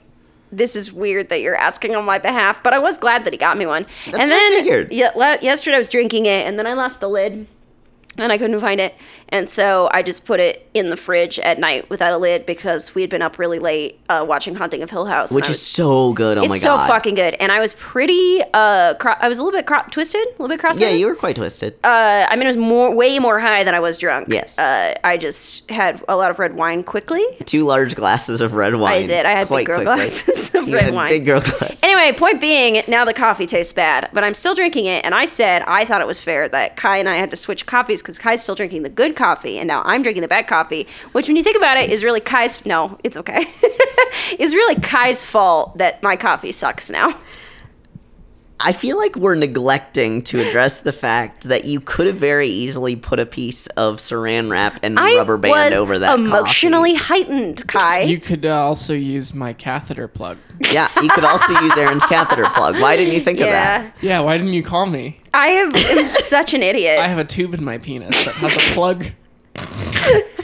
[0.51, 3.39] This is weird that you're asking on my behalf, but I was glad that he
[3.39, 3.87] got me one.
[4.07, 4.93] That's and then figured.
[4.93, 7.47] yeah, yesterday I was drinking it, and then I lost the lid,
[8.19, 8.95] and I couldn't find it,
[9.31, 12.95] and so I just put it in the fridge at night without a lid because
[12.95, 15.61] we had been up really late uh, watching Haunting of Hill House, Which I is
[15.63, 16.39] so good.
[16.39, 19.39] Oh my god, it's so fucking good, and I was pretty uh, cro- I was
[19.39, 20.79] a little bit cro- twisted, a little bit cross.
[20.79, 21.75] Yeah, you were quite twisted.
[21.85, 24.29] Uh, I mean, it was more, way more high than I was drunk.
[24.29, 24.59] Yes.
[24.59, 27.25] Uh, I just had a lot of red wine quickly.
[27.45, 29.05] Two large glasses of red wine.
[29.05, 29.27] I did.
[29.27, 29.85] I had big girl quickly.
[29.85, 31.11] glasses of You red wine.
[31.11, 31.83] Big girl glasses.
[31.83, 35.05] Anyway, point being, now the coffee tastes bad, but I'm still drinking it.
[35.05, 37.67] And I said I thought it was fair that Kai and I had to switch
[37.67, 40.87] coffees because Kai's still drinking the good coffee, and now I'm drinking the bad coffee.
[41.13, 42.65] Which, when you think about it, is really Kai's.
[42.65, 43.45] No, it's okay.
[44.39, 47.21] is really Kai's fault that my coffee sucks now.
[48.61, 52.97] I feel like we're neglecting to address the fact that you could have very easily
[52.97, 56.19] put a piece of saran wrap and I rubber band was over that.
[56.19, 57.05] emotionally coffee.
[57.05, 58.01] heightened, Kai.
[58.01, 60.39] You could uh, also use my catheter plug.
[60.73, 62.81] Yeah, you could also use Aaron's catheter plug.
[62.81, 63.95] Why didn't you think of that?
[64.01, 65.21] Yeah, why didn't you call me?
[65.33, 66.99] I have, am such an idiot.
[67.01, 69.07] I have a tube in my penis that has a plug.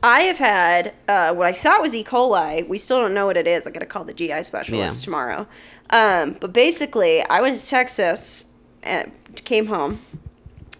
[0.00, 2.04] I have had uh, what I thought was E.
[2.04, 2.66] coli.
[2.68, 3.66] We still don't know what it is.
[3.66, 5.04] I got to call the GI specialist Yeah.
[5.04, 5.48] tomorrow.
[5.90, 8.46] Um, but basically, I went to Texas
[8.82, 10.00] and came home,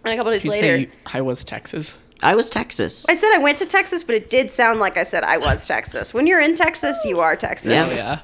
[0.03, 1.97] and a couple days Did you later, say you, I was Texas?
[2.21, 3.05] I was Texas.
[3.07, 5.67] I said I went to Texas, but it did sound like I said I was
[5.67, 6.13] Texas.
[6.13, 7.71] When you're in Texas, you are Texas.
[7.71, 7.85] Yeah.
[7.85, 8.19] Oh yeah.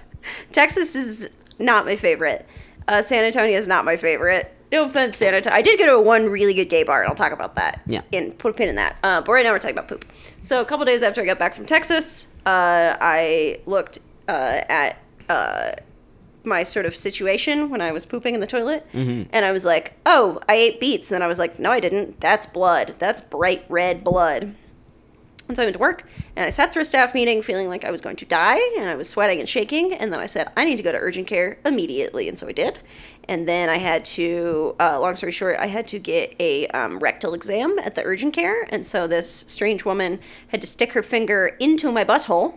[0.51, 2.45] Texas is not my favorite.
[2.87, 4.51] Uh, San Antonio is not my favorite.
[4.71, 5.57] No offense, San Antonio.
[5.57, 7.81] I did go to one really good gay bar, and I'll talk about that.
[7.87, 8.01] Yeah.
[8.11, 8.97] And put a pin in that.
[9.03, 10.05] Uh, but right now we're talking about poop.
[10.41, 14.97] So a couple days after I got back from Texas, uh, I looked uh, at
[15.29, 15.71] uh,
[16.45, 18.85] my sort of situation when I was pooping in the toilet,
[19.31, 21.79] and I was like, "Oh, I ate beets." And then I was like, "No, I
[21.79, 22.19] didn't.
[22.19, 22.95] That's blood.
[22.99, 24.55] That's bright red blood."
[25.47, 27.85] And so I went to work and I sat through a staff meeting feeling like
[27.85, 29.93] I was going to die and I was sweating and shaking.
[29.93, 32.27] And then I said, I need to go to urgent care immediately.
[32.27, 32.79] And so I did.
[33.27, 36.97] And then I had to, uh, long story short, I had to get a um,
[36.97, 38.67] rectal exam at the urgent care.
[38.69, 42.53] And so this strange woman had to stick her finger into my butthole.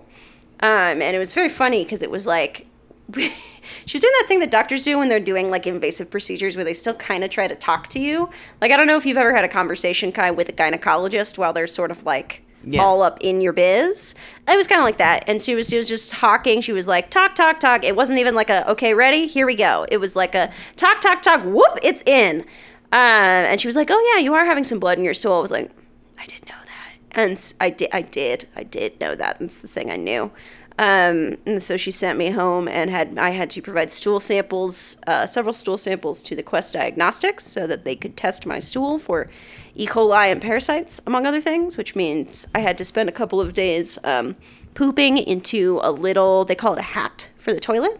[0.61, 2.67] Um, and it was very funny because it was like,
[3.15, 6.65] she was doing that thing that doctors do when they're doing like invasive procedures where
[6.65, 8.29] they still kind of try to talk to you.
[8.61, 11.53] Like, I don't know if you've ever had a conversation, Kai, with a gynecologist while
[11.53, 12.83] they're sort of like Yeah.
[12.83, 14.15] all up in your biz.
[14.47, 15.25] It was kind of like that.
[15.27, 16.61] And she was, she was just talking.
[16.61, 17.85] She was like, talk, talk, talk.
[17.85, 19.27] It wasn't even like a, okay, ready?
[19.27, 19.87] Here we go.
[19.91, 21.43] It was like a talk, talk, talk.
[21.45, 22.45] Whoop, it's in.
[22.93, 25.35] Uh, and she was like, oh, yeah, you are having some blood in your stool.
[25.35, 25.71] I was like,
[26.19, 27.19] I didn't know that.
[27.21, 29.39] And I did, I did, I did know that.
[29.39, 30.31] That's the thing I knew.
[30.79, 34.97] Um, and so she sent me home and had I had to provide stool samples,
[35.09, 38.99] uh, several stool samples to the Quest Diagnostics so that they could test my stool
[38.99, 39.29] for
[39.75, 39.87] E.
[39.87, 41.77] coli and parasites, among other things.
[41.77, 44.37] Which means I had to spend a couple of days um,
[44.75, 46.45] pooping into a little.
[46.45, 47.99] They call it a hat for the toilet.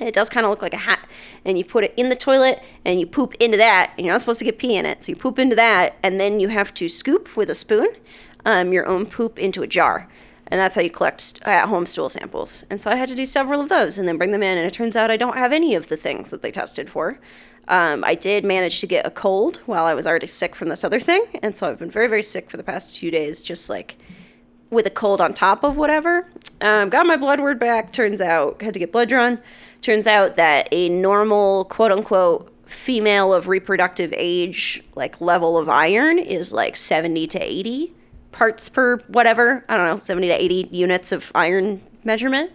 [0.00, 1.06] It does kind of look like a hat.
[1.44, 4.20] and you put it in the toilet and you poop into that, and you're not
[4.20, 5.04] supposed to get pee in it.
[5.04, 7.88] So you poop into that, and then you have to scoop with a spoon
[8.46, 10.08] um, your own poop into a jar.
[10.50, 12.64] And that's how you collect at home stool samples.
[12.70, 14.58] And so I had to do several of those and then bring them in.
[14.58, 17.18] And it turns out I don't have any of the things that they tested for.
[17.68, 20.82] Um, I did manage to get a cold while I was already sick from this
[20.82, 21.24] other thing.
[21.40, 23.96] And so I've been very, very sick for the past two days, just like
[24.70, 26.26] with a cold on top of whatever.
[26.60, 27.92] Um, got my blood work back.
[27.92, 29.38] Turns out, had to get blood drawn.
[29.82, 36.18] Turns out that a normal, quote unquote, female of reproductive age, like level of iron
[36.18, 37.92] is like 70 to 80
[38.32, 39.64] parts per whatever.
[39.68, 42.52] I don't know, 70 to 80 units of iron measurement.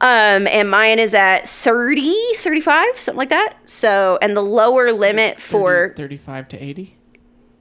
[0.00, 3.54] Um, and mine is at 30, 35, something like that.
[3.68, 6.96] So, and the lower limit for 35 to 80?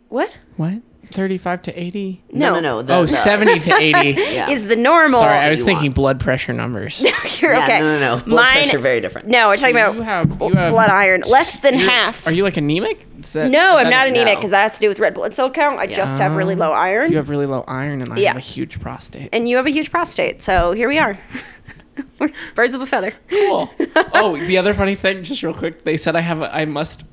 [0.09, 0.37] what?
[0.55, 0.81] What?
[1.07, 2.23] 35 to 80?
[2.31, 2.53] No, No.
[2.53, 2.81] no, no.
[2.81, 4.09] the- Oh, the- 70 to 80.
[4.21, 4.49] Yeah.
[4.49, 5.19] Is the normal.
[5.19, 5.95] Sorry, I was thinking want.
[5.95, 6.99] blood pressure numbers.
[7.41, 7.79] You're yeah, okay.
[7.79, 8.23] no, no, no.
[8.23, 9.27] Blood Mine- pressure very different.
[9.27, 11.21] No, we're talking about you have, you have blood iron.
[11.29, 12.25] Less than half.
[12.27, 13.05] Are you like anemic?
[13.33, 14.11] That- no, I'm not it?
[14.11, 14.39] anemic No.
[14.39, 15.79] because that has to do with red blood cell count.
[15.79, 16.59] I just have really oh.
[16.59, 17.11] low iron.
[17.11, 18.27] You have really low iron, and I Yeah.
[18.29, 19.29] have a huge prostate.
[19.33, 20.43] and you have a huge prostate.
[20.43, 21.17] So here we are.
[22.19, 23.13] We're birds of a feather.
[23.29, 23.71] Cool.
[24.13, 27.03] oh, the other funny thing, just real quick, they said I have, a, I must.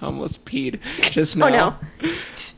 [0.00, 1.46] I almost peed just now.
[1.46, 1.76] Oh, no.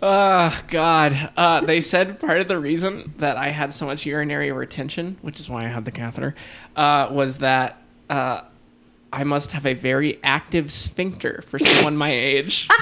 [0.02, 1.30] Oh God.
[1.36, 5.40] Uh, they said part of the reason that I had so much urinary retention, which
[5.40, 6.34] is why I had the catheter,
[6.76, 8.42] uh, was that uh,
[9.12, 12.68] I must have a very active sphincter for someone my age.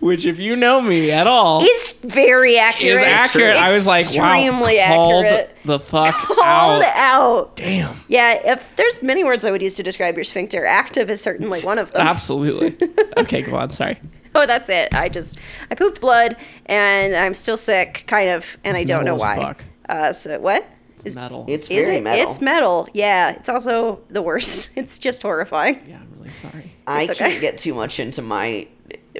[0.00, 3.02] which, if you know me at all, is very accurate.
[3.02, 3.56] is accurate.
[3.56, 5.56] I was like, wow, Extremely called accurate.
[5.64, 6.96] the fuck Called out.
[6.96, 7.56] out.
[7.56, 8.00] Damn.
[8.08, 11.60] Yeah, if there's many words I would use to describe your sphincter, active is certainly
[11.62, 12.06] one of them.
[12.06, 12.76] Absolutely.
[13.18, 13.70] Okay, go on.
[13.72, 13.98] Sorry.
[14.36, 14.94] Oh, that's it.
[14.94, 15.38] I just
[15.70, 19.36] I pooped blood and I'm still sick, kind of, and It's I don't know why.
[19.36, 19.64] fuck.
[19.88, 20.64] Uh, so what?
[21.04, 21.44] It's metal.
[21.48, 22.04] It's Is very it?
[22.04, 22.28] metal.
[22.30, 22.88] It's metal.
[22.94, 24.70] Yeah, it's also the worst.
[24.76, 25.80] It's just horrifying.
[25.86, 26.70] yeah, I'm really sorry.
[26.86, 27.14] I okay.
[27.14, 28.68] can't get too much into my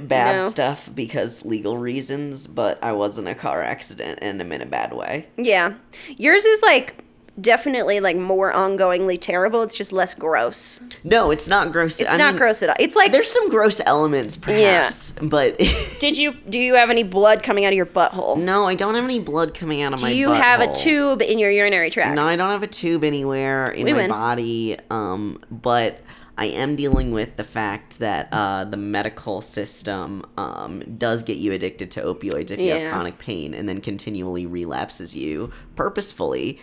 [0.00, 4.62] bad stuff because legal reasons, but I was in a car accident and I'm in
[4.62, 5.26] a bad way.
[5.37, 5.74] Yeah,
[6.16, 7.04] yours is like
[7.40, 9.62] definitely like more ongoingly terrible.
[9.62, 10.80] It's just less gross.
[11.04, 12.00] No, it's not gross.
[12.00, 12.74] It's I not mean, gross at all.
[12.80, 15.56] It's like There's some gross elements, perhaps, but
[16.00, 18.38] Did you do you have any blood coming out of your butthole?
[18.42, 20.11] no, I don't have any blood coming out of my.
[20.11, 22.16] Do you have a tube in your urinary tract?
[22.16, 24.11] No, I don't have a tube anywhere in We my win.
[24.11, 24.76] body.
[24.90, 26.00] Um, but
[26.38, 31.53] I am dealing with the fact that uh, the medical system um, does get you
[31.53, 32.79] addicted to opioids if you Yeah.
[32.79, 36.59] have chronic pain, and then continually relapses you purposefully.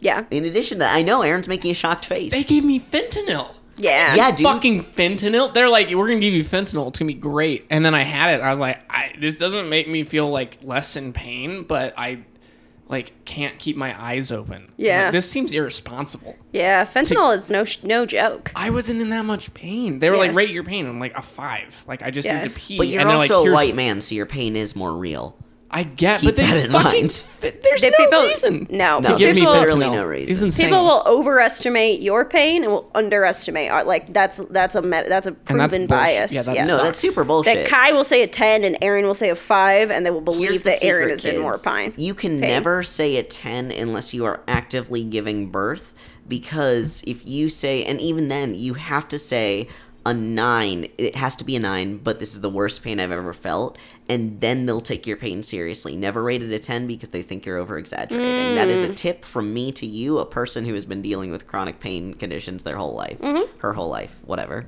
[0.00, 0.24] Yeah.
[0.30, 2.30] In addition to that, I know Aaron's making a shocked face.
[2.32, 3.48] They gave me fentanyl.
[3.78, 4.14] Yeah.
[4.14, 4.44] Yeah, dude.
[4.44, 5.52] Fucking fentanyl.
[5.52, 6.88] They're like, we're gonna give you fentanyl.
[6.88, 7.66] It's gonna be great.
[7.68, 8.40] And then I had it.
[8.42, 12.20] I was like, I, this doesn't make me feel like less in pain, but I
[12.88, 14.72] like can't keep my eyes open.
[14.76, 15.04] Yeah.
[15.04, 16.36] Like, this seems irresponsible.
[16.52, 16.84] Yeah.
[16.84, 18.52] Fentanyl is no sh- no joke.
[18.54, 19.98] I wasn't in that much pain.
[19.98, 20.22] They were Yeah.
[20.22, 20.86] like, rate your pain.
[20.86, 21.84] I'm like a five.
[21.88, 22.38] Like I just Yeah.
[22.42, 22.78] need to pee.
[22.78, 25.36] but you're and they're also like, a white man, so your pain is more real.
[25.68, 27.24] I get, Keep but they that in fucking, mind.
[27.40, 28.66] th- there's They- no people- reason.
[28.70, 29.00] no.
[29.00, 30.52] to No, give there's me literally no reason.
[30.52, 35.26] People will overestimate your pain and will underestimate our, like that's that's a met, that's
[35.26, 36.32] a And that's proven bias.
[36.32, 36.66] Yeah, that's- yeah.
[36.76, 37.54] No, that's super bullshit.
[37.56, 40.20] that Kai will say a ten and Aaron will say a five, and they will
[40.20, 41.92] believe the that Aaron secret, is in more pain.
[41.96, 42.48] You can pain.
[42.48, 45.94] never say a 10 unless you are actively giving birth
[46.28, 49.68] because if you say and even then you have to say
[50.06, 53.10] a 9, it has to be a 9, but this is the worst pain I've
[53.10, 53.76] ever felt
[54.08, 55.96] and then they'll take your pain seriously.
[55.96, 58.54] Never rate it a 10 because they think you're over exaggerating.
[58.54, 58.70] That Mm.
[58.70, 61.80] is a tip from me to you, a person who has been dealing with chronic
[61.80, 63.18] pain conditions their whole life.
[63.20, 63.58] Mm-hmm.
[63.58, 64.66] Her whole life, whatever.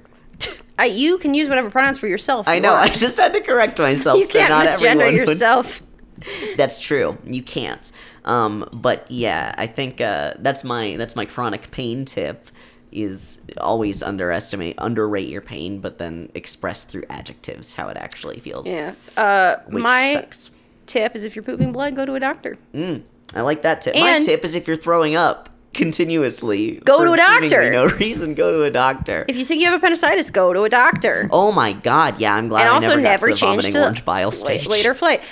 [0.79, 2.47] I, you can use whatever pronouns for yourself.
[2.49, 2.73] I know.
[2.73, 2.91] want.
[2.91, 4.19] I just had to correct myself.
[4.19, 5.83] you so can't misgender everyone would- yourself.
[6.57, 7.17] That's true.
[7.25, 7.91] You can't.
[8.25, 12.51] Um, but yeah, I think uh, that's my that's my chronic pain tip
[12.93, 18.67] is always underestimate underrate your pain, but then express through adjectives how it actually feels.
[18.67, 18.95] Yeah.
[19.17, 20.51] Uh, my sucks.
[20.87, 22.57] tip is if you're pooping blood, go to a doctor.
[22.75, 23.03] Mm,
[23.35, 23.95] I like that tip.
[23.95, 27.71] my tip is if you're throwing up continuously, Go for to a doctor.
[27.71, 28.35] No reason.
[28.35, 29.25] Go to a doctor.
[29.29, 31.29] If you think you have appendicitis, go to a doctor.
[31.31, 32.19] oh my god!
[32.21, 34.31] Yeah, I'm glad and I also never, got never to the change to orange bile
[34.31, 34.67] stage.
[34.67, 35.23] later flight.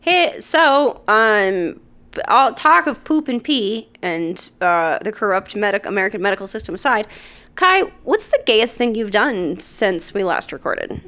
[0.00, 1.80] Hey, so um,
[2.26, 7.06] I'll talk of poop and pee and uh, the corrupt medic- American medical system aside.
[7.54, 11.00] Kai, what's the gayest thing you've done since we last recorded?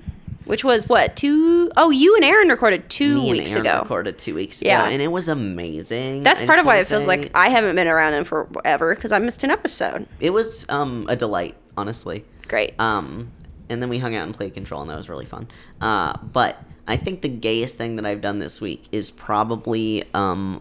[0.46, 3.78] Which was what two oh you and Aaron recorded two Me and weeks Aaron ago.
[3.82, 4.88] recorded two weeks ago, Yeah.
[4.88, 6.24] and it was amazing.
[6.24, 9.12] That's I part of why it feels like I haven't been around in forever because
[9.12, 10.08] I missed an episode.
[10.18, 12.24] It was um, a delight, honestly.
[12.48, 12.74] Great.
[12.80, 13.30] Um,
[13.68, 15.46] and then we hung out and played Control, and that was really fun.
[15.80, 20.60] Uh, but I think the gayest thing that I've done this week is probably um,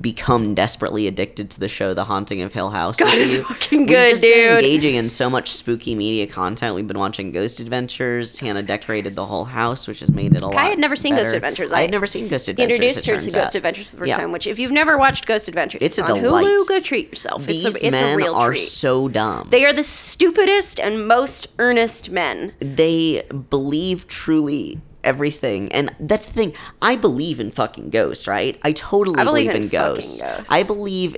[0.00, 2.96] become desperately addicted to the show The Haunting of Hill House.
[2.96, 3.44] God, it's you.
[3.44, 4.64] fucking We've good, just been dude.
[4.64, 6.74] engaging in so much spooky media content.
[6.74, 8.38] We've been watching Ghost Adventures.
[8.38, 10.56] Hannah decorated the whole house, which has made it a lot.
[10.56, 11.34] I had never seen Ghost.
[11.34, 11.72] Adventures.
[11.72, 12.74] I I had never seen Ghost Adventures.
[12.76, 13.54] Introduced her to Ghost out.
[13.56, 14.16] Adventures for the first Yeah.
[14.18, 14.32] time.
[14.32, 16.46] Which, if you've never watched Ghost Adventures, It's a on delight.
[16.46, 16.68] Hulu.
[16.68, 17.44] Go treat yourself.
[17.46, 18.60] These it's a, it's men a real are treat.
[18.60, 19.48] so dumb.
[19.50, 22.52] they are the stupidest and most earnest men.
[22.60, 25.70] they believe truly everything.
[25.72, 26.54] And that's the thing.
[26.80, 28.58] I believe in fucking ghosts, right?
[28.62, 30.22] I totally I believe believe, in ghosts.
[30.22, 30.46] ghosts.
[30.50, 31.16] i believe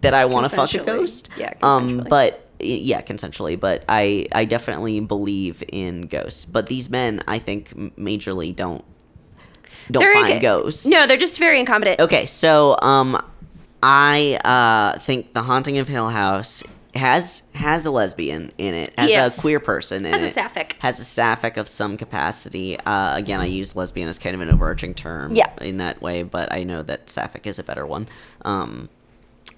[0.00, 4.44] that i want to fuck a ghost Yeah, um but yeah consensually but i i
[4.44, 6.44] definitely believe in ghosts.
[6.44, 8.84] But these men i think majorly don't
[9.90, 10.86] don't They're find ghosts.
[10.86, 12.00] No, they're just very incompetent.
[12.00, 13.20] Okay, so um,
[13.82, 19.10] I uh think the Haunting of Hill House has has a lesbian in it, has
[19.10, 19.38] Yes.
[19.38, 20.76] a queer person in Has a it, sapphic.
[20.80, 22.78] has a sapphic of some capacity.
[22.80, 25.50] Uh, again, I use lesbian as kind of an overarching term, Yeah.
[25.60, 28.06] in that way, but I know that sapphic is a better one.
[28.44, 28.88] Um,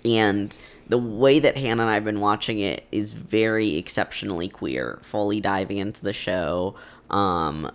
[0.04, 0.56] and
[0.88, 5.40] the way that Hannah and I have been watching it is very exceptionally queer, fully
[5.40, 6.76] diving into the show,
[7.10, 7.70] um,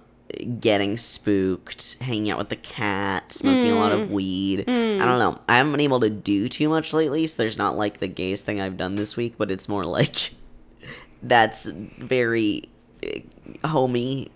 [0.59, 4.61] getting spooked, hanging out with the cat, smoking a lot of weed.
[4.61, 5.39] I don't know.
[5.47, 8.45] I haven't been able to do too much lately, so there's not like the gayest
[8.45, 10.31] thing I've done this week, but it's more like
[11.23, 12.63] that's very
[13.05, 14.29] uh, homey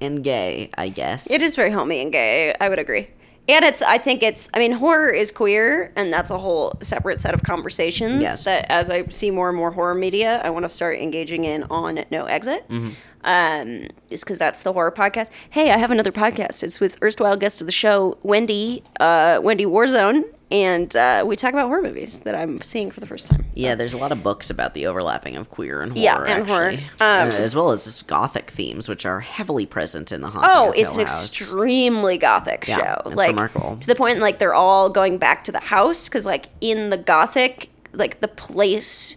[0.00, 1.30] and gay, I guess.
[1.30, 2.54] It is very homey and gay.
[2.60, 3.08] I would agree.
[3.50, 7.18] And it's, I think it's, I mean, horror is queer, and that's a whole separate
[7.18, 8.44] set of conversations Yes.
[8.44, 11.62] that as I see more and more horror media, I want to start engaging in
[11.64, 12.68] on No Exit.
[12.68, 12.90] Mm-hmm.
[13.24, 15.30] Um, just because that's the horror podcast.
[15.50, 16.62] Hey, I have another podcast.
[16.62, 21.52] It's with erstwhile guest of the show, Wendy, uh, Wendy Warzone, and uh, we talk
[21.52, 23.44] about horror movies that I'm seeing for the first time.
[23.54, 26.48] Yeah, there's a lot of books about the overlapping of queer and horror, Yeah, and
[26.48, 26.70] horror.
[27.00, 30.94] Um, as well as gothic themes, which are heavily present in the Haunting Oh, it's
[30.94, 31.26] an House.
[31.26, 33.02] extremely gothic Yeah, show.
[33.06, 33.76] it's like remarkable.
[33.78, 36.96] to the point like they're all going back to the house because like in the
[36.96, 39.16] gothic, like the place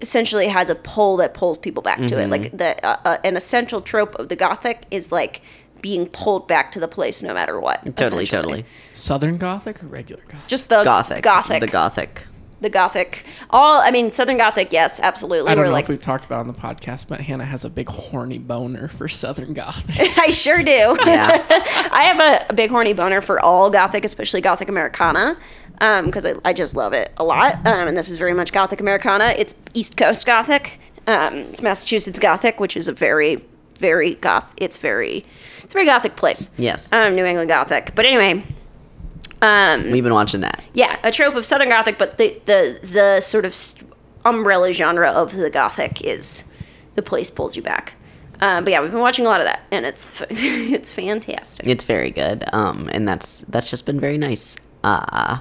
[0.00, 2.22] essentially has a pull that pulls people back to it.
[2.28, 2.30] Mm-hmm.
[2.30, 5.42] Like the uh, uh, an essential trope of the gothic is like
[5.82, 7.96] being pulled back to the place no matter what.
[7.96, 8.64] Totally, totally.
[8.94, 10.46] Southern Gothic or regular Gothic?
[10.46, 11.22] Just the Gothic.
[11.22, 12.26] gothic, The gothic.
[12.60, 13.24] the gothic.
[13.48, 15.50] All I mean, Southern Gothic, yes, absolutely.
[15.50, 17.46] I don't We're know like if we've talked about it on the podcast, but Hannah
[17.46, 19.96] has a big horny boner for Southern Gothic.
[20.18, 20.70] I sure do.
[21.06, 21.44] Yeah.
[21.90, 25.38] I have a, a big horny boner for all Gothic, especially Gothic Americana,
[25.80, 27.54] because I, I just love it a lot.
[27.66, 29.34] Um, and this is very much Gothic Americana.
[29.36, 30.78] It's East Coast Gothic.
[31.06, 33.42] Um, it's Massachusetts Gothic, which is a very,
[33.78, 34.52] very goth.
[34.58, 35.24] It's very,
[35.62, 36.50] it's a very Gothic place.
[36.58, 36.92] yes.
[36.92, 37.94] Um, New England Gothic.
[37.94, 38.44] But anyway,
[39.42, 40.62] um, We've been watching that.
[40.74, 43.56] yeah, a trope of Southern Gothic, but the the the sort of
[44.26, 46.44] umbrella genre of the Gothic is
[46.94, 47.94] the place pulls you back.
[48.42, 51.66] Uh, but yeah, we've been watching a lot of that, and it's f- it's fantastic.
[51.66, 52.44] It's very good.
[52.52, 54.56] Um, and that's that's just been very nice.
[54.84, 55.38] Uh,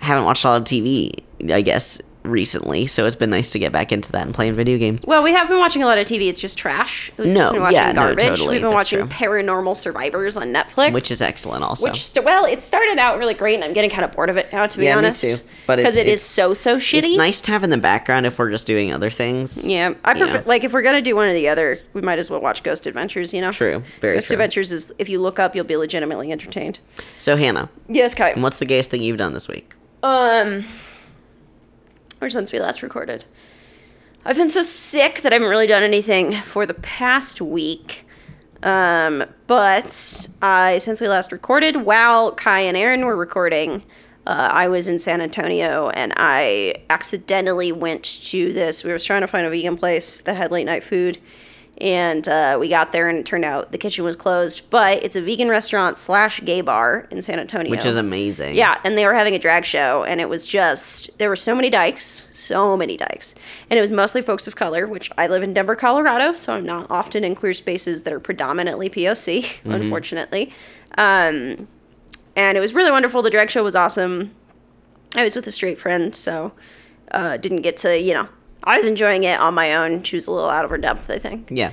[0.00, 1.10] I haven't watched a lot of TV,
[1.52, 4.78] I guess, recently, so it's been nice to get back into that and playing video
[4.78, 5.00] games.
[5.06, 6.28] Well, we have been watching a lot of TV.
[6.28, 7.12] It's just trash.
[7.16, 8.24] We've No, been watching yeah, no, garbage.
[8.24, 9.08] totally, We've been that's watching true.
[9.08, 11.88] Paranormal Survivors on Netflix, Which is excellent, also.
[11.88, 14.52] which well, it started out really great, and I'm getting kind of bored of it
[14.52, 15.22] now, to be Yeah, me honest.
[15.22, 15.36] too.
[15.68, 16.98] But because it's- it is so so shitty.
[16.98, 19.64] it's nice to have in the background if we're just doing other things.
[19.64, 22.28] Yeah, I prefer like if we're gonna do one or the other, we might as
[22.28, 23.32] well watch Ghost Adventures.
[23.32, 24.34] You know, True, very Ghost true.
[24.34, 26.80] Adventures is if you look up, you'll be legitimately entertained.
[27.18, 28.32] So, Hannah, Yes, Kai.
[28.36, 29.74] what's the gayest thing you've done this week?
[30.06, 30.64] Um,
[32.20, 33.24] or since we last recorded,
[34.24, 38.06] I've been so sick that I haven't really done anything for the past week.
[38.62, 43.82] Um, but I since we last recorded, while Kai and Aaron were recording,
[44.28, 48.84] uh, I was in San Antonio and I accidentally went to this.
[48.84, 51.18] We were trying to find a vegan place that had late night food,
[51.78, 54.68] and uh, we got there and it turned out the kitchen was closed.
[54.70, 58.54] But it's a vegan restaurant slash gay bar in San Antonio, Which is amazing.
[58.54, 61.54] yeah, and they were having a drag show, and it was just there were so
[61.54, 63.34] many dykes, so many dykes,
[63.70, 64.86] and it was mostly folks of color.
[64.86, 68.20] Which I live in Denver, Colorado, so I'm not often in queer spaces that are
[68.20, 69.72] predominantly POC, Mm-hmm.
[69.72, 70.52] unfortunately.
[70.98, 71.68] Um,
[72.36, 73.22] and it was really wonderful.
[73.22, 74.30] The drag show was awesome.
[75.14, 76.52] I was with a straight friend, so
[77.10, 78.28] uh, didn't get to you know.
[78.64, 80.02] I was enjoying it on my own.
[80.02, 81.48] She was a little out of her depth, I think.
[81.50, 81.72] Yeah.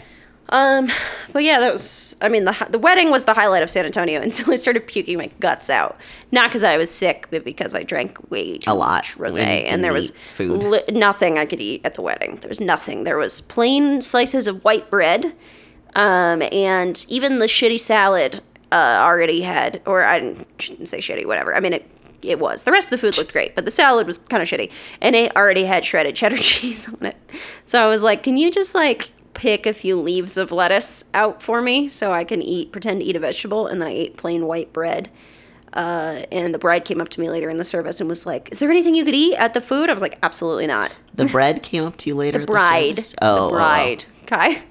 [0.50, 0.90] Um,
[1.32, 2.16] but yeah, that was.
[2.22, 5.18] I mean, the the wedding was the highlight of San Antonio until I started puking
[5.18, 5.98] my guts out.
[6.32, 9.40] Not because I was sick, but because I drank way too A lot, much rosé,
[9.40, 10.62] and and, there was food.
[10.62, 12.38] li- nothing I could eat at the wedding.
[12.42, 13.04] There was nothing.
[13.06, 15.34] There was plain slices of white bread,
[15.96, 21.26] um, and even the shitty salad uh, already had, or I didn't, shouldn't say shitty,
[21.26, 21.56] whatever.
[21.56, 21.90] I mean it.
[22.24, 22.64] It was.
[22.64, 24.72] The rest of the food looked great, but the salad was kind of shitty,
[25.02, 27.18] and it already had shredded cheddar cheese on it.
[27.64, 31.42] So I was like, "Can you just like pick a few leaves of lettuce out
[31.42, 34.18] for me so I can eat, pretend to eat a vegetable?" And then I ate
[34.18, 35.10] plain white bread.
[35.74, 38.50] Uh, and the bride came up to me later in the service and was like,
[38.52, 41.26] "Is there anything you could eat at the food?" I was like, "Absolutely not." The
[41.26, 42.40] bread came up to you later.
[42.42, 43.16] at the Bride, service?
[43.22, 43.50] Oh, the oh.
[43.58, 44.64] bride, Kai.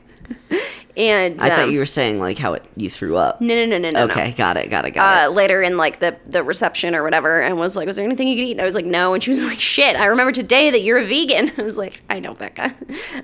[0.97, 3.41] and I thought um, you were saying like how it you threw up.
[3.41, 4.07] no, no, no, no, no.
[4.07, 4.13] no.
[4.13, 7.41] Okay, got it, got it, got uh, later in like the the reception or whatever,
[7.41, 9.23] and was like, "Was there anything you could eat?" And I was like, "No," and
[9.23, 12.21] she was like, "Shit, I remember today that you're a vegan." I was like, "I
[12.21, 12.75] know, Becca,"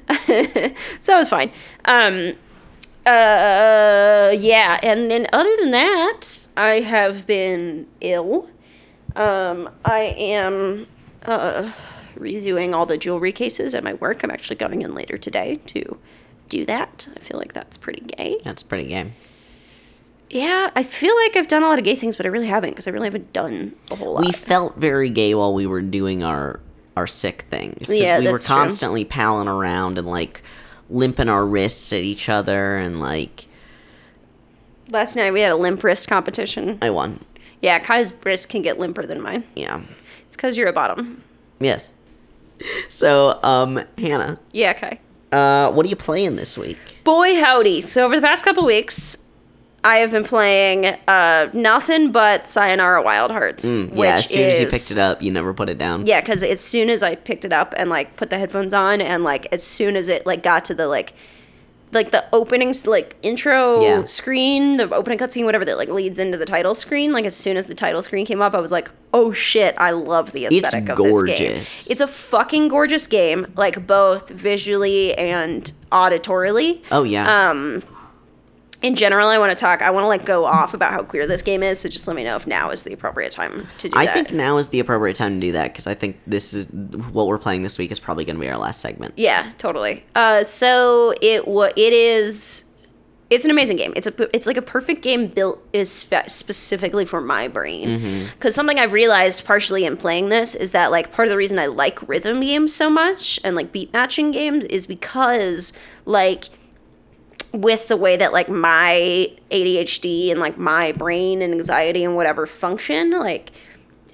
[1.00, 1.50] so it was fine.
[1.84, 2.34] Um,
[3.04, 8.48] uh, yeah, and then other than that, I have been ill.
[9.16, 10.86] Um, I am
[11.24, 11.72] uh
[12.18, 14.22] redoing all the jewelry cases at my work.
[14.24, 15.98] I'm actually going in later today to
[16.48, 17.08] do that.
[17.16, 18.38] I feel like that's pretty gay.
[18.44, 19.12] That's pretty gay.
[20.30, 22.70] Yeah, I feel like I've done a lot of gay things, but I really haven't
[22.70, 24.24] because I really haven't done a whole lot.
[24.26, 26.60] We felt very gay while we were doing our
[26.96, 28.56] our sick things because Yeah, we were that's true.
[28.56, 30.42] constantly palling around and like
[30.90, 33.46] limping our wrists at each other and like
[34.90, 36.78] Last night we had a limp wrist competition.
[36.82, 37.24] I won.
[37.60, 39.44] Yeah, Kai's wrist can get limper than mine.
[39.54, 39.80] Yeah.
[40.26, 41.22] It's because you're a bottom.
[41.60, 41.92] Yes.
[42.88, 44.98] So, um, Hannah, Yeah, Kai.
[45.32, 46.78] Uh, what are you playing this week?
[47.04, 47.80] Boy, howdy.
[47.80, 49.18] So over the past couple weeks,
[49.84, 53.64] I have been playing uh, nothing but Sayonara Wild Hearts.
[53.64, 56.04] Mm, yeah, as soon as you picked it up, you never put it down.
[56.06, 59.00] Yeah, because as soon as I picked it up and like put the headphones on,
[59.00, 61.14] and like as soon as it like got to the like
[61.92, 64.04] like the opening like intro Yeah.
[64.04, 67.12] screen, the opening cutscene, whatever that like leads into the title screen.
[67.12, 69.74] Like as soon as the title screen came up, I was like, "Oh shit!
[69.78, 71.12] I love the It's aesthetic of this game.
[71.12, 71.90] gorgeous.
[71.90, 77.50] It's a fucking gorgeous game, like both visually and auditorily." Oh yeah.
[77.50, 77.82] Um,
[78.82, 79.82] in general, I want to talk.
[79.82, 81.80] I want to like go off about how queer this game is.
[81.80, 84.14] So just let me know if now is the appropriate time to do I that.
[84.14, 86.68] think now is the appropriate time to do that because I think this is
[87.12, 89.14] what we're playing this week is probably going to be our last segment.
[89.16, 90.04] Yeah, totally.
[90.14, 92.64] Uh, so it wa it is.
[93.30, 93.92] It's an amazing game.
[93.94, 98.26] It's a it's like a perfect game built is spe- specifically for my brain.
[98.32, 101.58] Because something I've realized partially in playing this is that like part of the reason
[101.58, 105.74] I like rhythm games so much and like beat matching games is because
[106.06, 106.44] like
[107.52, 112.46] with the way that like my ADHD and like my brain and anxiety and whatever
[112.46, 113.50] function, like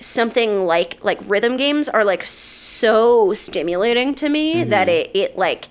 [0.00, 4.70] something like like rhythm games are like so stimulating to me mm-hmm.
[4.70, 5.68] that it it like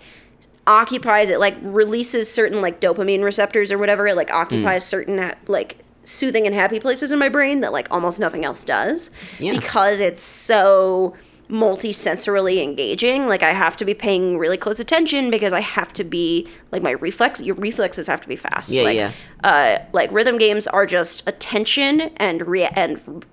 [0.65, 4.07] occupies it like releases certain like dopamine receptors or whatever.
[4.07, 4.35] It like mm.
[4.35, 8.63] occupies certain like soothing and happy places in my brain that like almost nothing else
[8.63, 9.09] does
[9.39, 9.53] Yeah.
[9.53, 11.15] because it's so
[11.53, 16.03] multi-sensorily engaging like i have to be paying really close attention because i have to
[16.03, 19.11] be like my reflex your reflexes have to be fast Yeah, like, yeah.
[19.43, 23.23] uh like rhythm games are just attention and rea- and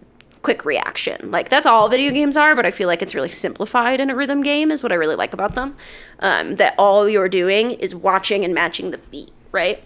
[0.43, 1.31] quick reaction.
[1.31, 4.14] Like that's all video games are, but I feel like it's really simplified in a
[4.16, 5.77] rhythm game is what I really like about them.
[6.21, 9.83] Um, that all you're doing is watching and matching the beat, right?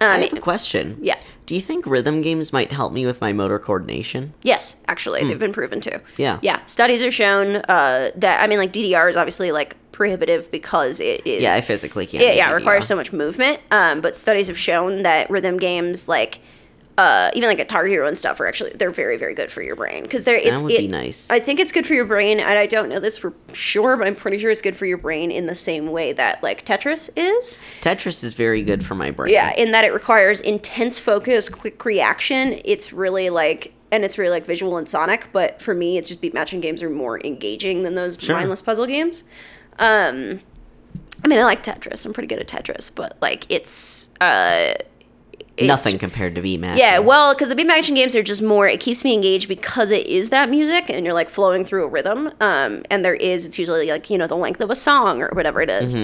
[0.00, 0.98] I Um, have a question.
[1.00, 1.18] yeah.
[1.46, 4.32] Do you think rhythm games might help me with my motor coordination?
[4.42, 6.00] Yes, actually, they've been proven to.
[6.16, 6.38] Yeah.
[6.42, 6.64] Yeah.
[6.64, 11.26] Studies have shown uh, that I mean, like DDR is obviously like prohibitive because it
[11.26, 11.42] is.
[11.42, 12.24] Yeah, I physically can't.
[12.24, 13.60] yeah, yeah, it requires so much movement.
[13.70, 16.38] Um, but studies have shown that rhythm games like.
[16.96, 19.74] Uh, even like Guitar Hero and stuff are actually they're very very good for your
[19.74, 21.28] brain because they're it's would it- be nice.
[21.28, 24.06] I think it's good for your brain, and I don't know this for sure, but
[24.06, 27.10] I'm pretty sure it's good for your brain in the same way that like Tetris
[27.16, 27.58] is.
[27.80, 29.32] Tetris is very good for my brain.
[29.32, 32.60] Yeah, in that it requires intense focus, quick reaction.
[32.64, 36.20] It's really like and it's really like visual and sonic, but for me it's just
[36.20, 38.36] beat matching games are more engaging than those Sure.
[38.36, 39.24] mindless puzzle games.
[39.80, 40.40] Um
[41.24, 42.04] I mean I like Tetris.
[42.06, 44.88] I'm pretty good at Tetris, but like it's uh it's-
[45.60, 46.78] Nothing compared to beat match.
[46.78, 48.66] yeah, well, because the beat action games are just more.
[48.66, 51.86] It keeps me engaged because it is that music, and you're like flowing through a
[51.86, 52.32] rhythm.
[52.40, 55.28] Um, and there is, it's usually like you know the length of a song or
[55.32, 55.94] whatever it is.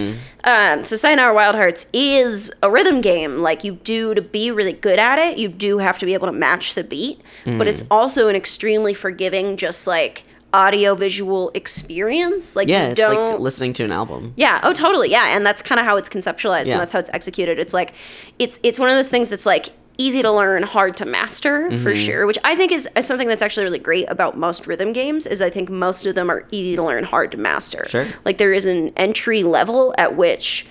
[0.44, 3.38] Um, so Sayonara Wild Hearts is a rhythm game.
[3.38, 6.26] Like you do to be really good at it, you do have to be able
[6.28, 7.20] to match the beat.
[7.44, 10.22] But it's also an extremely forgiving, just like
[10.52, 12.56] audio visual experience.
[12.56, 13.32] Like yeah, you it's don't.
[13.32, 14.32] like listening to an album.
[14.36, 14.60] Yeah.
[14.62, 15.10] Oh, totally.
[15.10, 16.72] Yeah, and that's kind of how it's conceptualized, Yeah.
[16.74, 17.58] and that's how it's executed.
[17.58, 17.92] It's like,
[18.38, 19.66] it's it's one of those things that's like
[19.98, 21.98] easy to learn, hard to master for Mm-hmm.
[22.00, 22.26] sure.
[22.26, 25.26] Which I think is, is something that's actually really great about most rhythm games.
[25.26, 27.84] Is I think most of them are easy to learn, hard to master.
[27.86, 28.06] Sure.
[28.24, 30.66] Like there is an entry level at which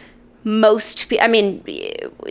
[0.46, 1.62] most I mean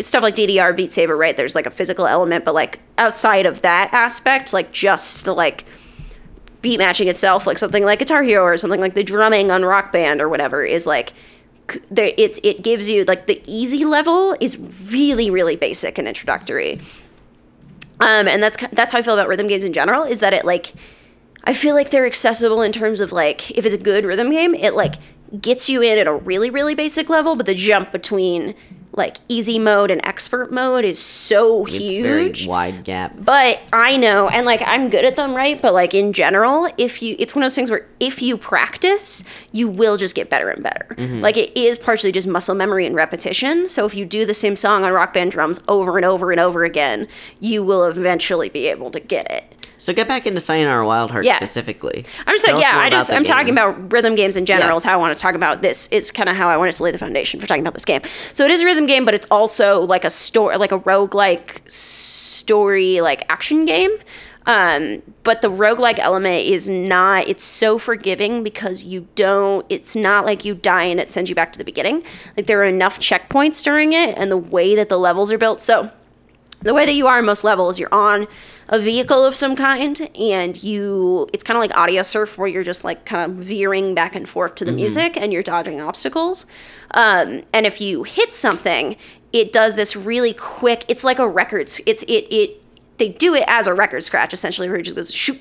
[0.01, 3.61] stuff like DDR Beat Saber right there's like a physical element but like outside of
[3.63, 5.67] that aspect like just the like
[6.63, 9.93] beat matching itself, like something like Guitar Hero or something like the drumming on Rock
[9.93, 11.13] Band or whatever, is like
[11.91, 12.13] there.
[12.17, 14.59] It's it gives you like the easy level is
[14.91, 16.81] really really basic and introductory.
[18.01, 20.03] Um, and that's that's how I feel about rhythm games in general.
[20.03, 20.73] Is that it like
[21.45, 24.55] I feel like they're accessible in terms of like if it's a good rhythm game,
[24.55, 24.95] it like
[25.41, 28.55] gets you in at a really really basic level, but the jump between
[28.99, 31.83] like easy mode and expert mode is so huge.
[31.83, 32.03] It's huge.
[32.03, 33.15] very wide gap.
[33.19, 35.61] But I know, and like I'm good at them, right?
[35.61, 39.25] But like in general, if you, it's one of those things where if you practice,
[39.53, 40.95] you will just get better and better.
[40.97, 41.21] Mm-hmm.
[41.21, 43.67] Like it is partially just muscle memory and repetition.
[43.69, 46.41] So if you do the same song on rock band drums over and over and
[46.41, 47.09] over again,
[47.41, 49.48] you will eventually be able to get it.
[49.79, 51.37] So get back into Sayonara Wild Heart Yeah.
[51.37, 52.05] specifically.
[52.27, 54.77] I'm just Tell like, yeah, I just, I'm talking about rhythm games in general Yeah.
[54.77, 55.89] is how I want to talk about this.
[55.89, 58.03] Is kind of how I wanted to lay the foundation for talking about this game.
[58.33, 61.69] So it is a rhythm game, but it's also like a story, like a roguelike
[61.71, 63.91] story, like action game.
[64.47, 70.25] Um, but the roguelike element is not, it's so forgiving because you don't, it's not
[70.25, 72.03] like you die and it sends you back to the beginning.
[72.35, 75.61] Like there are enough checkpoints during it and the way that the levels are built.
[75.61, 75.91] So
[76.61, 78.27] the way that you are in most levels, you're on
[78.69, 82.85] a vehicle of some kind, and you it's kind of like Audiosurf where you're just
[82.85, 86.47] like kind of veering back and forth to the music and you're dodging obstacles.
[86.93, 88.97] Um, and if you hit something,
[89.33, 90.85] it does this really quick.
[90.89, 91.71] It's like a record.
[91.87, 92.63] It's it it
[92.99, 95.39] they do it as a record scratch essentially, where it just goes shoop.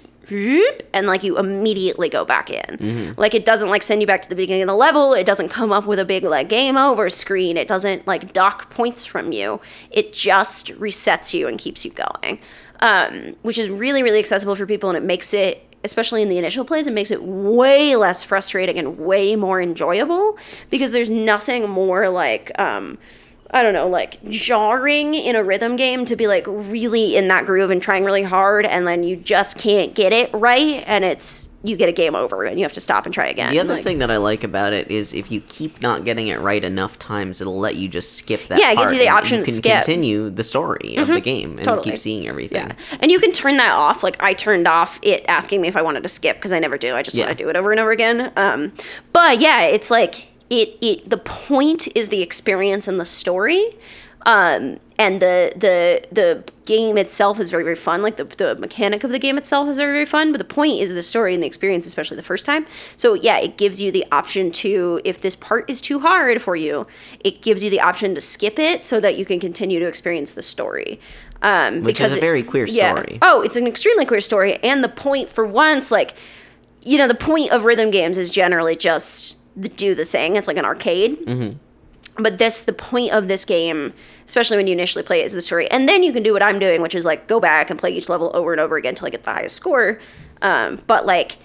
[0.94, 3.14] And like you immediately go back in.
[3.18, 5.14] Like it doesn't like send you back to the beginning of the level.
[5.14, 7.58] It doesn't come up with a big like game over screen.
[7.58, 9.62] It doesn't like dock points from you.
[9.92, 12.40] It just resets you and keeps you going
[12.80, 16.38] um, which is really really accessible for people and it makes it especially in the
[16.38, 20.38] initial plays it makes it way less frustrating and way more enjoyable
[20.70, 22.98] because there's nothing more like um,
[23.52, 27.46] I don't know, like jarring in a rhythm game to be like really in that
[27.46, 31.50] groove and trying really hard, and then you just can't get it right, and it's
[31.64, 33.52] you get a game over, and you have to stop and try again.
[33.52, 36.28] The other Like- thing that I like about it is if you keep not getting
[36.28, 38.60] it right enough times, it'll let you just skip that.
[38.60, 39.72] Yeah, it gives you the option you to can skip.
[39.72, 39.80] Mm-hmm.
[39.82, 41.92] continue the story of the game and totally.
[41.92, 42.68] keep seeing everything.
[42.68, 42.74] Yeah.
[43.02, 44.04] And you can turn that off.
[44.04, 46.78] Like I turned off it asking me if I wanted to skip because I never
[46.78, 46.96] do.
[46.96, 47.26] I just Yeah.
[47.26, 48.32] want to do it over and over again.
[48.38, 48.72] Um,
[49.14, 53.78] but yeah, it's like it it the point is the experience and the story.
[54.26, 58.02] Um, and the the the game itself is very very fun.
[58.02, 60.32] Like the the mechanic of the game itself is very very fun.
[60.34, 62.66] But the point is the story and the experience, especially the first time.
[62.98, 66.56] So yeah, it gives you the option to if this part is too hard for
[66.58, 66.88] you,
[67.22, 70.34] it gives you the option to skip it so that you can continue to experience
[70.34, 71.00] the story.
[71.44, 72.94] Um, Which is because a it- very queer yeah.
[72.96, 73.20] story.
[73.22, 76.16] Oh, it's an extremely queer story, and the point for once, like,
[76.82, 80.36] you know, the point of rhythm games is generally just do the thing.
[80.36, 81.20] It's like an arcade.
[81.26, 81.58] Mm-hmm.
[82.24, 83.94] But this, the point of this game,
[84.26, 86.42] especially when you initially play it, is the story, and then you can do what
[86.42, 88.92] I'm doing, which is like go back and play each level over and over again
[88.92, 90.00] until I get the highest score.
[90.42, 91.38] Um, but like.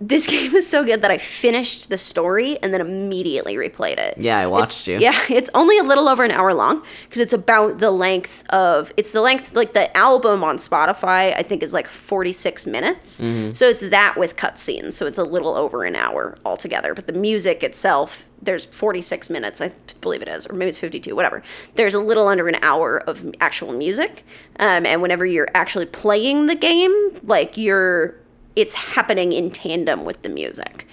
[0.00, 4.18] This game is so good that I finished the story and then immediately replayed it.
[4.18, 4.98] Yeah, I It's- watched you.
[4.98, 8.92] Yeah, it's only a little over an hour long because it's about the length of
[8.96, 13.20] it's the length like the album on Spotify I think is like 46 minutes.
[13.20, 13.52] Mm-hmm.
[13.52, 14.92] So it's that with cutscenes.
[14.94, 19.62] So it's a little over an hour altogether, but the music itself there's 46 minutes
[19.62, 19.72] I
[20.02, 21.42] believe it is or maybe it's 52 whatever.
[21.74, 24.24] There's a little under an hour of actual music.
[24.58, 26.92] Um, and whenever you're actually playing the game,
[27.22, 28.14] like you're
[28.56, 30.86] it's happening in tandem with the music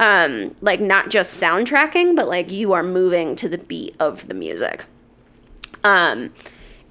[0.00, 4.34] um, like not just soundtracking, but like you are moving to the beat of the
[4.34, 4.84] music.
[5.84, 6.32] Um,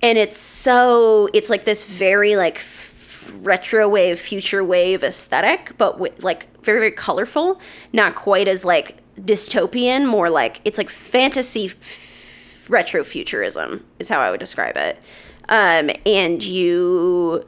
[0.01, 5.99] and it's so it's like this very like f- retro wave, future wave aesthetic, but
[5.99, 7.59] with like very very colorful,
[7.93, 14.19] not quite as like dystopian, more like it's like fantasy f- retro futurism is how
[14.19, 14.99] I would describe it.
[15.49, 17.43] Um, and you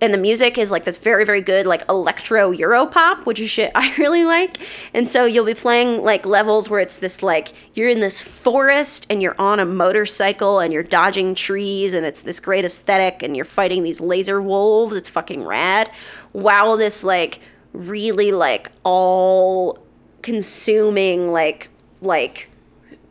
[0.00, 3.50] and the music is like this very very good like electro euro pop which is
[3.50, 4.58] shit i really like.
[4.92, 9.06] And so you'll be playing like levels where it's this like you're in this forest
[9.10, 13.36] and you're on a motorcycle and you're dodging trees and it's this great aesthetic and
[13.36, 14.94] you're fighting these laser wolves.
[14.96, 15.90] It's fucking rad.
[16.32, 17.40] While this like
[17.72, 19.78] really like all
[20.22, 21.68] consuming like
[22.00, 22.48] like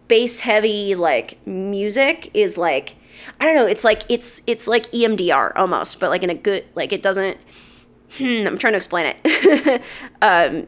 [0.08, 2.96] bass heavy like music is like
[3.40, 6.66] I don't know, it's like it's it's like EMDR almost, but like in a good
[6.76, 7.38] like it doesn't
[8.18, 9.82] hmm, I'm trying to explain it.
[10.22, 10.68] um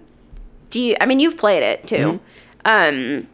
[0.69, 2.19] do you I mean you've played it too.
[2.63, 3.27] Um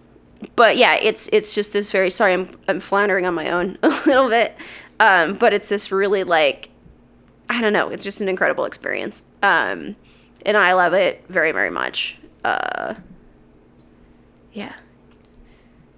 [0.56, 3.90] but yeah, it's it's just this very sorry I'm I'm floundering on my own a
[4.06, 4.56] little bit.
[5.00, 6.70] Um but it's this really like
[7.50, 9.24] I don't know, it's just an incredible experience.
[9.44, 9.96] Um
[10.46, 12.18] and I love it very very much.
[12.44, 12.96] Uh
[14.54, 14.74] yeah.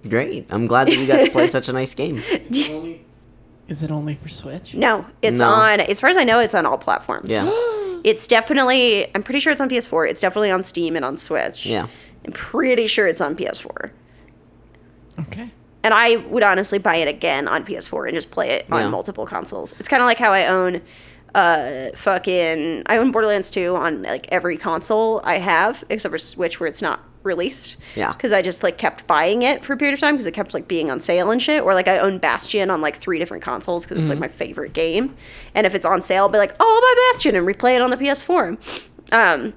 [0.08, 0.46] Great.
[0.50, 2.18] I'm glad that you got to play such a nice game.
[2.18, 3.04] Is it only,
[3.68, 4.74] is it only for Switch?
[4.74, 5.48] No, it's No.
[5.48, 5.80] on.
[5.80, 7.30] As far as I know, it's on all platforms.
[7.30, 7.50] Yeah.
[8.04, 9.06] It's definitely.
[9.14, 10.10] I'm pretty sure it's on PS4.
[10.10, 11.64] It's definitely on Steam and on Switch.
[11.64, 11.86] Yeah.
[12.26, 13.90] I'm pretty sure it's on PS4.
[15.20, 15.50] Okay.
[15.82, 18.88] And I would honestly buy it again on PS4 and just play it on Yeah.
[18.90, 19.74] multiple consoles.
[19.78, 20.82] It's kind of like how I own
[21.34, 26.60] uh fucking I own Borderlands 2 on like every console I have except for Switch
[26.60, 27.78] where it's not released.
[27.96, 28.12] Yeah.
[28.12, 30.54] Because I just like kept buying it for a period of time because it kept
[30.54, 31.62] like being on sale and shit.
[31.62, 34.72] Or like I own Bastion on like three different consoles because it's like my favorite
[34.74, 35.16] game.
[35.54, 37.82] And if it's on sale, I'll be like, oh, I'll buy Bastion and replay it
[37.82, 38.58] on the PS4.
[39.12, 39.54] Um,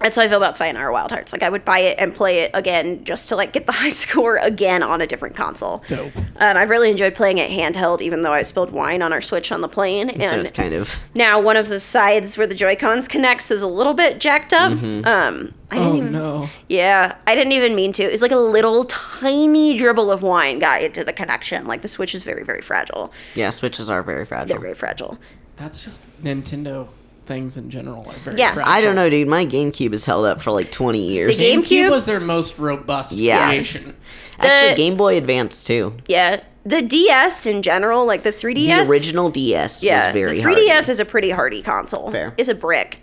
[0.00, 1.32] that's how I feel about Sayonara Wild Hearts.
[1.32, 3.88] Like I would buy it and play it again just to like get the high
[3.88, 5.82] score again on a different console.
[5.88, 6.16] Dope.
[6.16, 9.50] Um, I really enjoyed playing it handheld, even though I spilled wine on our Switch
[9.52, 10.10] on the plane.
[10.10, 13.50] And so it's kind of now one of the sides where the Joy Cons connects
[13.50, 14.72] is a little bit jacked up.
[14.72, 15.06] Mm-hmm.
[15.06, 16.12] Um, I didn't Oh even.
[16.12, 16.48] no.
[16.68, 18.02] Yeah, I didn't even mean to.
[18.02, 21.66] It's like a little tiny dribble of wine got into the connection.
[21.66, 23.12] Like the Switch is very, very fragile.
[23.34, 23.50] yeah.
[23.50, 24.46] Switches are very fragile.
[24.60, 25.08] They're fragile.
[25.08, 25.18] very fragile.
[25.56, 26.88] That's just Nintendo
[27.28, 28.54] things in general are very Yeah.
[28.54, 28.72] fragile.
[28.72, 29.28] I don't know, dude.
[29.28, 31.38] My GameCube has held up for like 20 years.
[31.38, 31.90] The game- GameCube GameCube?
[31.90, 33.48] was their most robust Yeah.
[33.48, 33.94] creation.
[34.40, 35.94] Actually, The- Game Boy Advance too.
[36.08, 38.86] Yeah, the DS in general, like the 3DS.
[38.86, 40.92] The original DS yeah, was very the 3DS hardy.
[40.92, 42.10] is a pretty hardy console.
[42.10, 42.34] Fair.
[42.36, 43.00] It's a brick.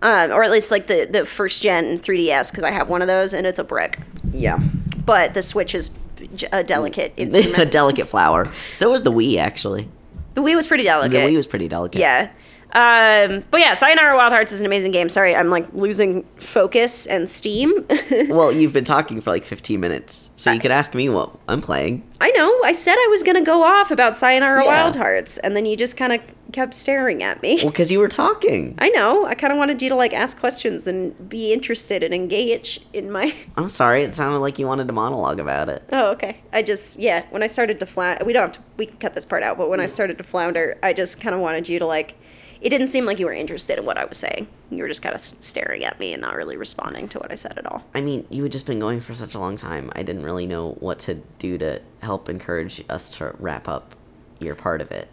[0.00, 3.08] Um, or at least like the, the first gen 3DS because I have one of
[3.08, 3.98] those and it's a brick.
[4.32, 4.58] Yeah,
[5.04, 5.90] But the Switch is
[6.36, 7.72] j- a delicate a instrument.
[7.72, 8.48] delicate flower.
[8.72, 9.88] So was the Wii actually.
[10.34, 11.10] the Wii was pretty delicate.
[11.12, 11.98] The Wii was pretty delicate.
[12.00, 12.28] Yeah.
[12.74, 15.08] Um, but yeah, Sayonara Wild Hearts is an amazing game.
[15.08, 17.86] Sorry, I'm like losing focus and steam.
[18.28, 21.60] Well, you've been talking for like 15 minutes, so you could ask me what I'm
[21.60, 22.02] playing.
[22.20, 22.62] I know.
[22.64, 24.84] I said I was gonna go off about Sayonara Yeah.
[24.84, 26.20] Wild Hearts, and then you just kind of
[26.52, 27.56] kept staring at me.
[27.62, 28.74] Well, because you were talking.
[28.78, 29.24] I know.
[29.26, 33.10] I kind of wanted you to like ask questions and be interested and engage in
[33.10, 33.34] my.
[33.56, 34.02] I'm sorry.
[34.02, 35.82] It sounded like you wanted to monologue about it.
[35.92, 36.40] Oh, okay.
[36.52, 37.24] I just yeah.
[37.30, 38.60] When I started to flounder, we don't have to.
[38.76, 39.56] We can cut this part out.
[39.58, 42.14] But when I started to flounder, I just kind of wanted you to like.
[42.60, 44.48] It didn't seem like you were interested in what I was saying.
[44.70, 47.36] You were just kind of staring at me and not really responding to what I
[47.36, 47.84] said at all.
[47.94, 49.92] I mean, you had just been going for such a long time.
[49.94, 53.94] I didn't really know what to do to help encourage us to wrap up
[54.40, 55.08] your part of it.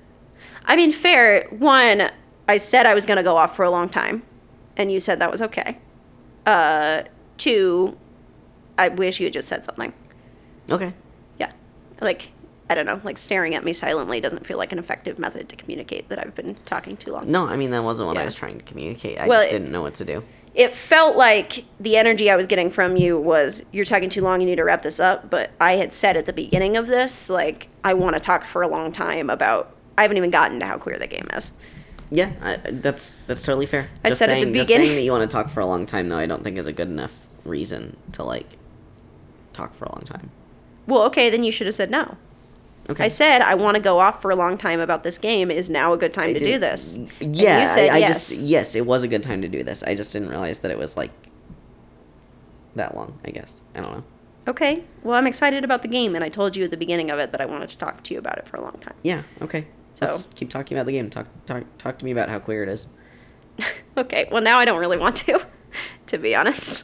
[0.66, 1.48] I mean, fair.
[1.50, 2.10] One,
[2.48, 4.24] I said I was going to go off for a long time,
[4.78, 5.78] and you said that was okay.
[6.46, 7.04] Uh,
[7.38, 7.98] two,
[8.78, 9.94] I wish you had just said something.
[10.72, 10.94] Okay.
[11.40, 11.52] Yeah.
[12.02, 12.32] Like,
[12.70, 15.56] I don't know, like staring at me silently doesn't feel like an effective method to
[15.56, 17.30] communicate that I've been talking too long.
[17.30, 19.20] No, I mean that wasn't what I was trying to communicate.
[19.20, 20.24] I Well, just didn't know what to do.
[20.56, 24.40] It felt like the energy I was getting from you was you're talking too long,
[24.40, 25.30] you need to wrap this up.
[25.30, 28.62] But I had said at the beginning of this, like, I want to talk for
[28.62, 29.72] a long time about.
[29.98, 31.52] I haven't even gotten to how queer the game is.
[32.10, 33.90] Yeah, I, that's that's totally fair.
[34.04, 35.60] I just said at the saying, just beginning- saying that you want to talk for
[35.60, 37.14] a long time, though, I don't think is a good enough
[37.44, 38.56] reason to like
[39.54, 40.32] talk for a long time.
[40.88, 42.18] Well, okay, then you should have said no.
[42.90, 43.06] Okay.
[43.06, 45.50] I said I want to go off for a long time about this game.
[45.50, 46.96] Is now a good time to do did- this?
[46.96, 48.30] And Yeah, you said I, I yes.
[48.30, 49.82] just yes, it was a good time to do this.
[49.84, 51.12] I just didn't realize that it was like
[52.76, 53.20] that long.
[53.26, 54.04] I guess I don't know.
[54.48, 54.84] Okay.
[55.04, 57.32] Well, I'm excited about the game, and I told you at the beginning of it
[57.32, 58.94] that I wanted to talk to you about it for a long time.
[59.04, 59.24] Yeah.
[59.42, 59.66] Okay.
[59.94, 61.10] So- Let's keep talking about the game.
[61.10, 62.88] Talk talk talk to me about how queer it is.
[63.98, 64.28] Okay.
[64.30, 65.46] Well, now I don't really want to,
[66.08, 66.84] to be honest,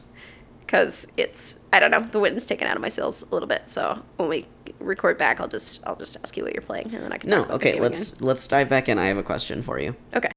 [0.61, 3.63] because it's I don't know the wind's taken out of my sails a little bit.
[3.69, 4.47] So when we
[4.80, 7.30] record back, I'll just I'll just ask you what you're playing, and then I can.
[7.30, 7.43] No.
[7.45, 7.80] Okay.
[7.80, 8.97] Let's let's dive back in.
[8.97, 9.95] I have a question for you.
[10.15, 10.32] Okay.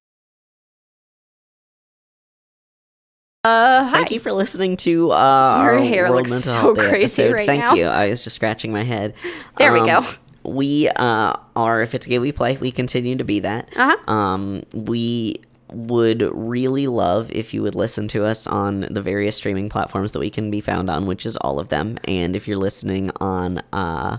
[3.45, 3.93] Uh, hi.
[3.99, 6.89] Thank you for listening to uh, Your our hair World looks Mental so Health Day
[6.89, 7.33] crazy episode.
[7.35, 7.75] right Thank now.
[7.75, 7.85] you.
[7.85, 9.15] I was just scratching my head.
[9.59, 10.07] There we Um, go.
[10.51, 13.69] We uh, are, if it's a game we play, we continue to be that.
[13.77, 14.13] Uh-huh.
[14.13, 15.37] Um, we
[15.75, 20.19] would really love if you would listen to us on the various streaming platforms that
[20.21, 21.97] we can be found on, which is all of them.
[22.07, 24.19] And if you're listening on, uh,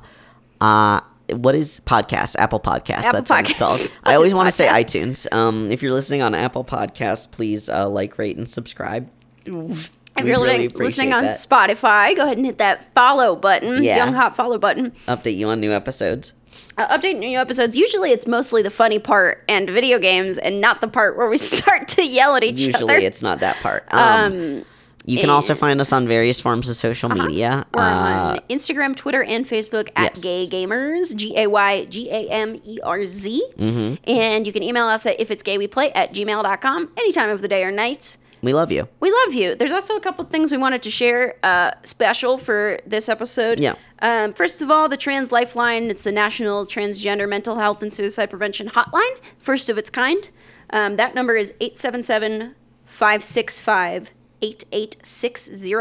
[0.62, 1.00] uh,
[1.32, 2.36] what is podcast?
[2.38, 3.04] Apple Podcast.
[3.04, 3.80] Apple that's what it's called.
[4.04, 5.32] I always want to say iTunes.
[5.34, 9.10] Um, if you're listening on Apple Podcasts, please uh, like, rate, and subscribe.
[9.46, 9.92] If
[10.24, 11.36] We'd you're really li- listening on that.
[11.38, 13.98] Spotify, go ahead and hit that follow button, Yeah.
[13.98, 14.92] young hot follow button.
[15.08, 16.32] update you on new episodes.
[16.78, 17.78] Uh, update new episodes.
[17.78, 21.38] Usually, it's mostly the funny part and video games, and not the part where we
[21.54, 22.94] start to yell at each Usually, other.
[22.94, 23.86] Usually, it's not that part.
[23.94, 24.66] Um,
[25.08, 27.66] you can also find us on various forms of social media.
[27.76, 30.24] We're Uh, on Instagram, Twitter, and Facebook at yes.
[30.24, 33.46] Gay Gamers, G A Y G A M E R Z.
[33.58, 34.10] Mm-hmm.
[34.10, 37.30] And you can email us at if it's gay we play at gmail.com any time
[37.30, 38.18] of the day or night.
[38.46, 38.88] We love you.
[39.00, 39.56] We love you.
[39.56, 43.60] There's also a couple things we wanted to share uh, special for this episode.
[43.60, 43.74] Yeah.
[44.00, 45.90] Um, first of all, the Trans Lifeline.
[45.90, 50.30] It's a national transgender mental health and suicide prevention hotline, first of its kind.
[50.70, 55.76] Um, that number is 877 565 8860.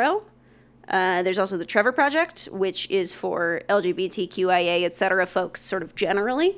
[0.88, 5.94] Uh, there's also the Trevor Project, which is for LGBTQIA, et cetera, folks, sort of
[5.94, 6.50] generally.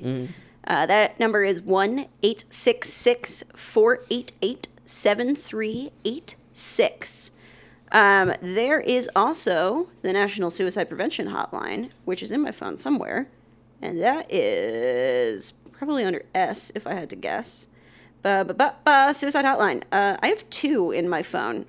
[0.67, 7.31] Uh, that number is 1 866 488 7386.
[7.93, 13.29] Um, there is also the National Suicide Prevention Hotline, which is in my phone somewhere.
[13.83, 17.67] And that is probably under S, if I had to guess.
[18.23, 19.83] Ba, ba, ba, ba, suicide Hotline.
[19.93, 21.67] Uh, I have two in my phone.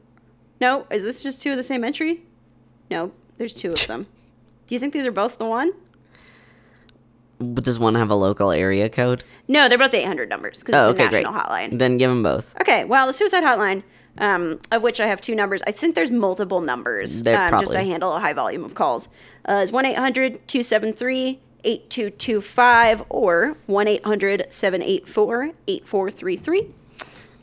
[0.60, 2.24] No, is this just two of the same entry?
[2.90, 4.08] No, there's two of them.
[4.66, 5.74] Do you think these are both the one?
[7.40, 9.24] But does one have a local area code?
[9.48, 11.24] No, they're both 800 numbers because Oh, it's a okay, great.
[11.26, 11.78] national hotline.
[11.78, 12.56] Then give them both.
[12.62, 13.84] Okay, well, the suicide hotline,
[14.18, 15.62] um, of which I have two numbers.
[15.68, 19.08] I think there's multiple numbers um, just to handle a high volume of calls.
[19.46, 26.74] Uh, it's 1 800 273 8225 or 1 800 784 8433.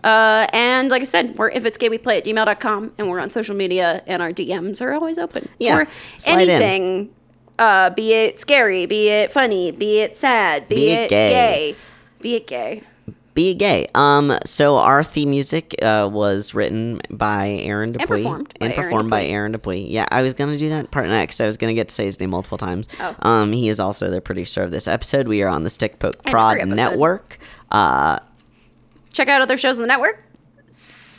[0.03, 3.21] Uh, and like I said, we're if it's gay we play at gmail.com and we're
[3.21, 5.49] on social media and our DMs are always open.
[5.59, 7.11] Yeah, For slide in.
[7.59, 11.31] Uh, be it scary, be it funny, be it sad, be, Be it gay.
[11.31, 11.77] gay,
[12.21, 12.83] be it gay.
[13.35, 13.89] Be it gay.
[13.97, 18.85] Um, so our theme music uh, was written by Aaron Dupuy performed by and Aaron
[18.85, 19.81] performed by Aaron Dupuy.
[19.91, 21.41] Yeah, I was gonna do that part next.
[21.41, 22.87] I was gonna get to say his name multiple times.
[23.01, 23.17] Oh.
[23.23, 25.27] Um, he is also the producer of this episode.
[25.27, 26.65] We are on the Stick Poke And Prod.
[26.69, 27.39] Network.
[27.73, 28.21] Uh,
[29.13, 30.23] Check out other shows on the network.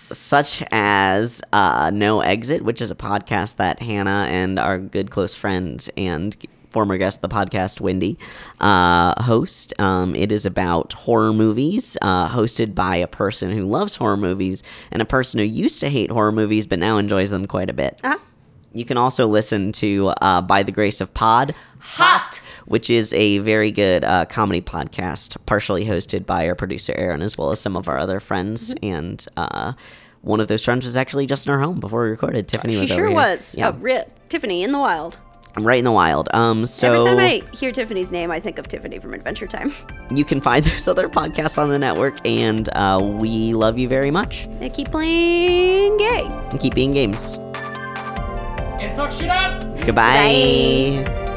[0.06, 5.36] Such as uh, No Exit, which is a podcast that Hannah and our good close
[5.36, 6.36] friend and
[6.70, 8.18] former guest of the podcast, Wendy,
[8.60, 9.74] uh, host.
[9.80, 14.62] Um, it is about horror movies, uh, hosted by a person who loves horror movies
[14.92, 17.74] and a person who used to hate horror movies but now enjoys them quite a
[17.74, 18.02] bit.
[18.04, 18.18] Uh-huh.
[18.74, 21.56] You can also listen to uh, By the Grace of Pod,
[21.94, 27.22] Hot, which is a very good uh, comedy podcast, partially hosted by our producer Aaron
[27.22, 28.76] as well as some of our other friends.
[28.84, 29.74] And uh,
[30.22, 32.48] one of those friends was actually just in our home before we recorded.
[32.48, 33.16] Tiffany She was over sure here.
[33.16, 33.56] was.
[33.58, 35.18] Yeah, Oh, ri- Tiffany in the wild.
[35.58, 36.28] I'm right in the wild.
[36.34, 39.74] Um, so Every time I hear Tiffany's name, I think of Tiffany from Adventure Time.
[40.14, 44.12] you can find those other podcasts on the network, and uh, we love you very
[44.12, 44.48] much.
[44.60, 46.26] I keep playing gay.
[46.52, 47.38] And keep being games.
[48.82, 49.64] And fuck shit up!
[49.86, 51.32] Goodbye.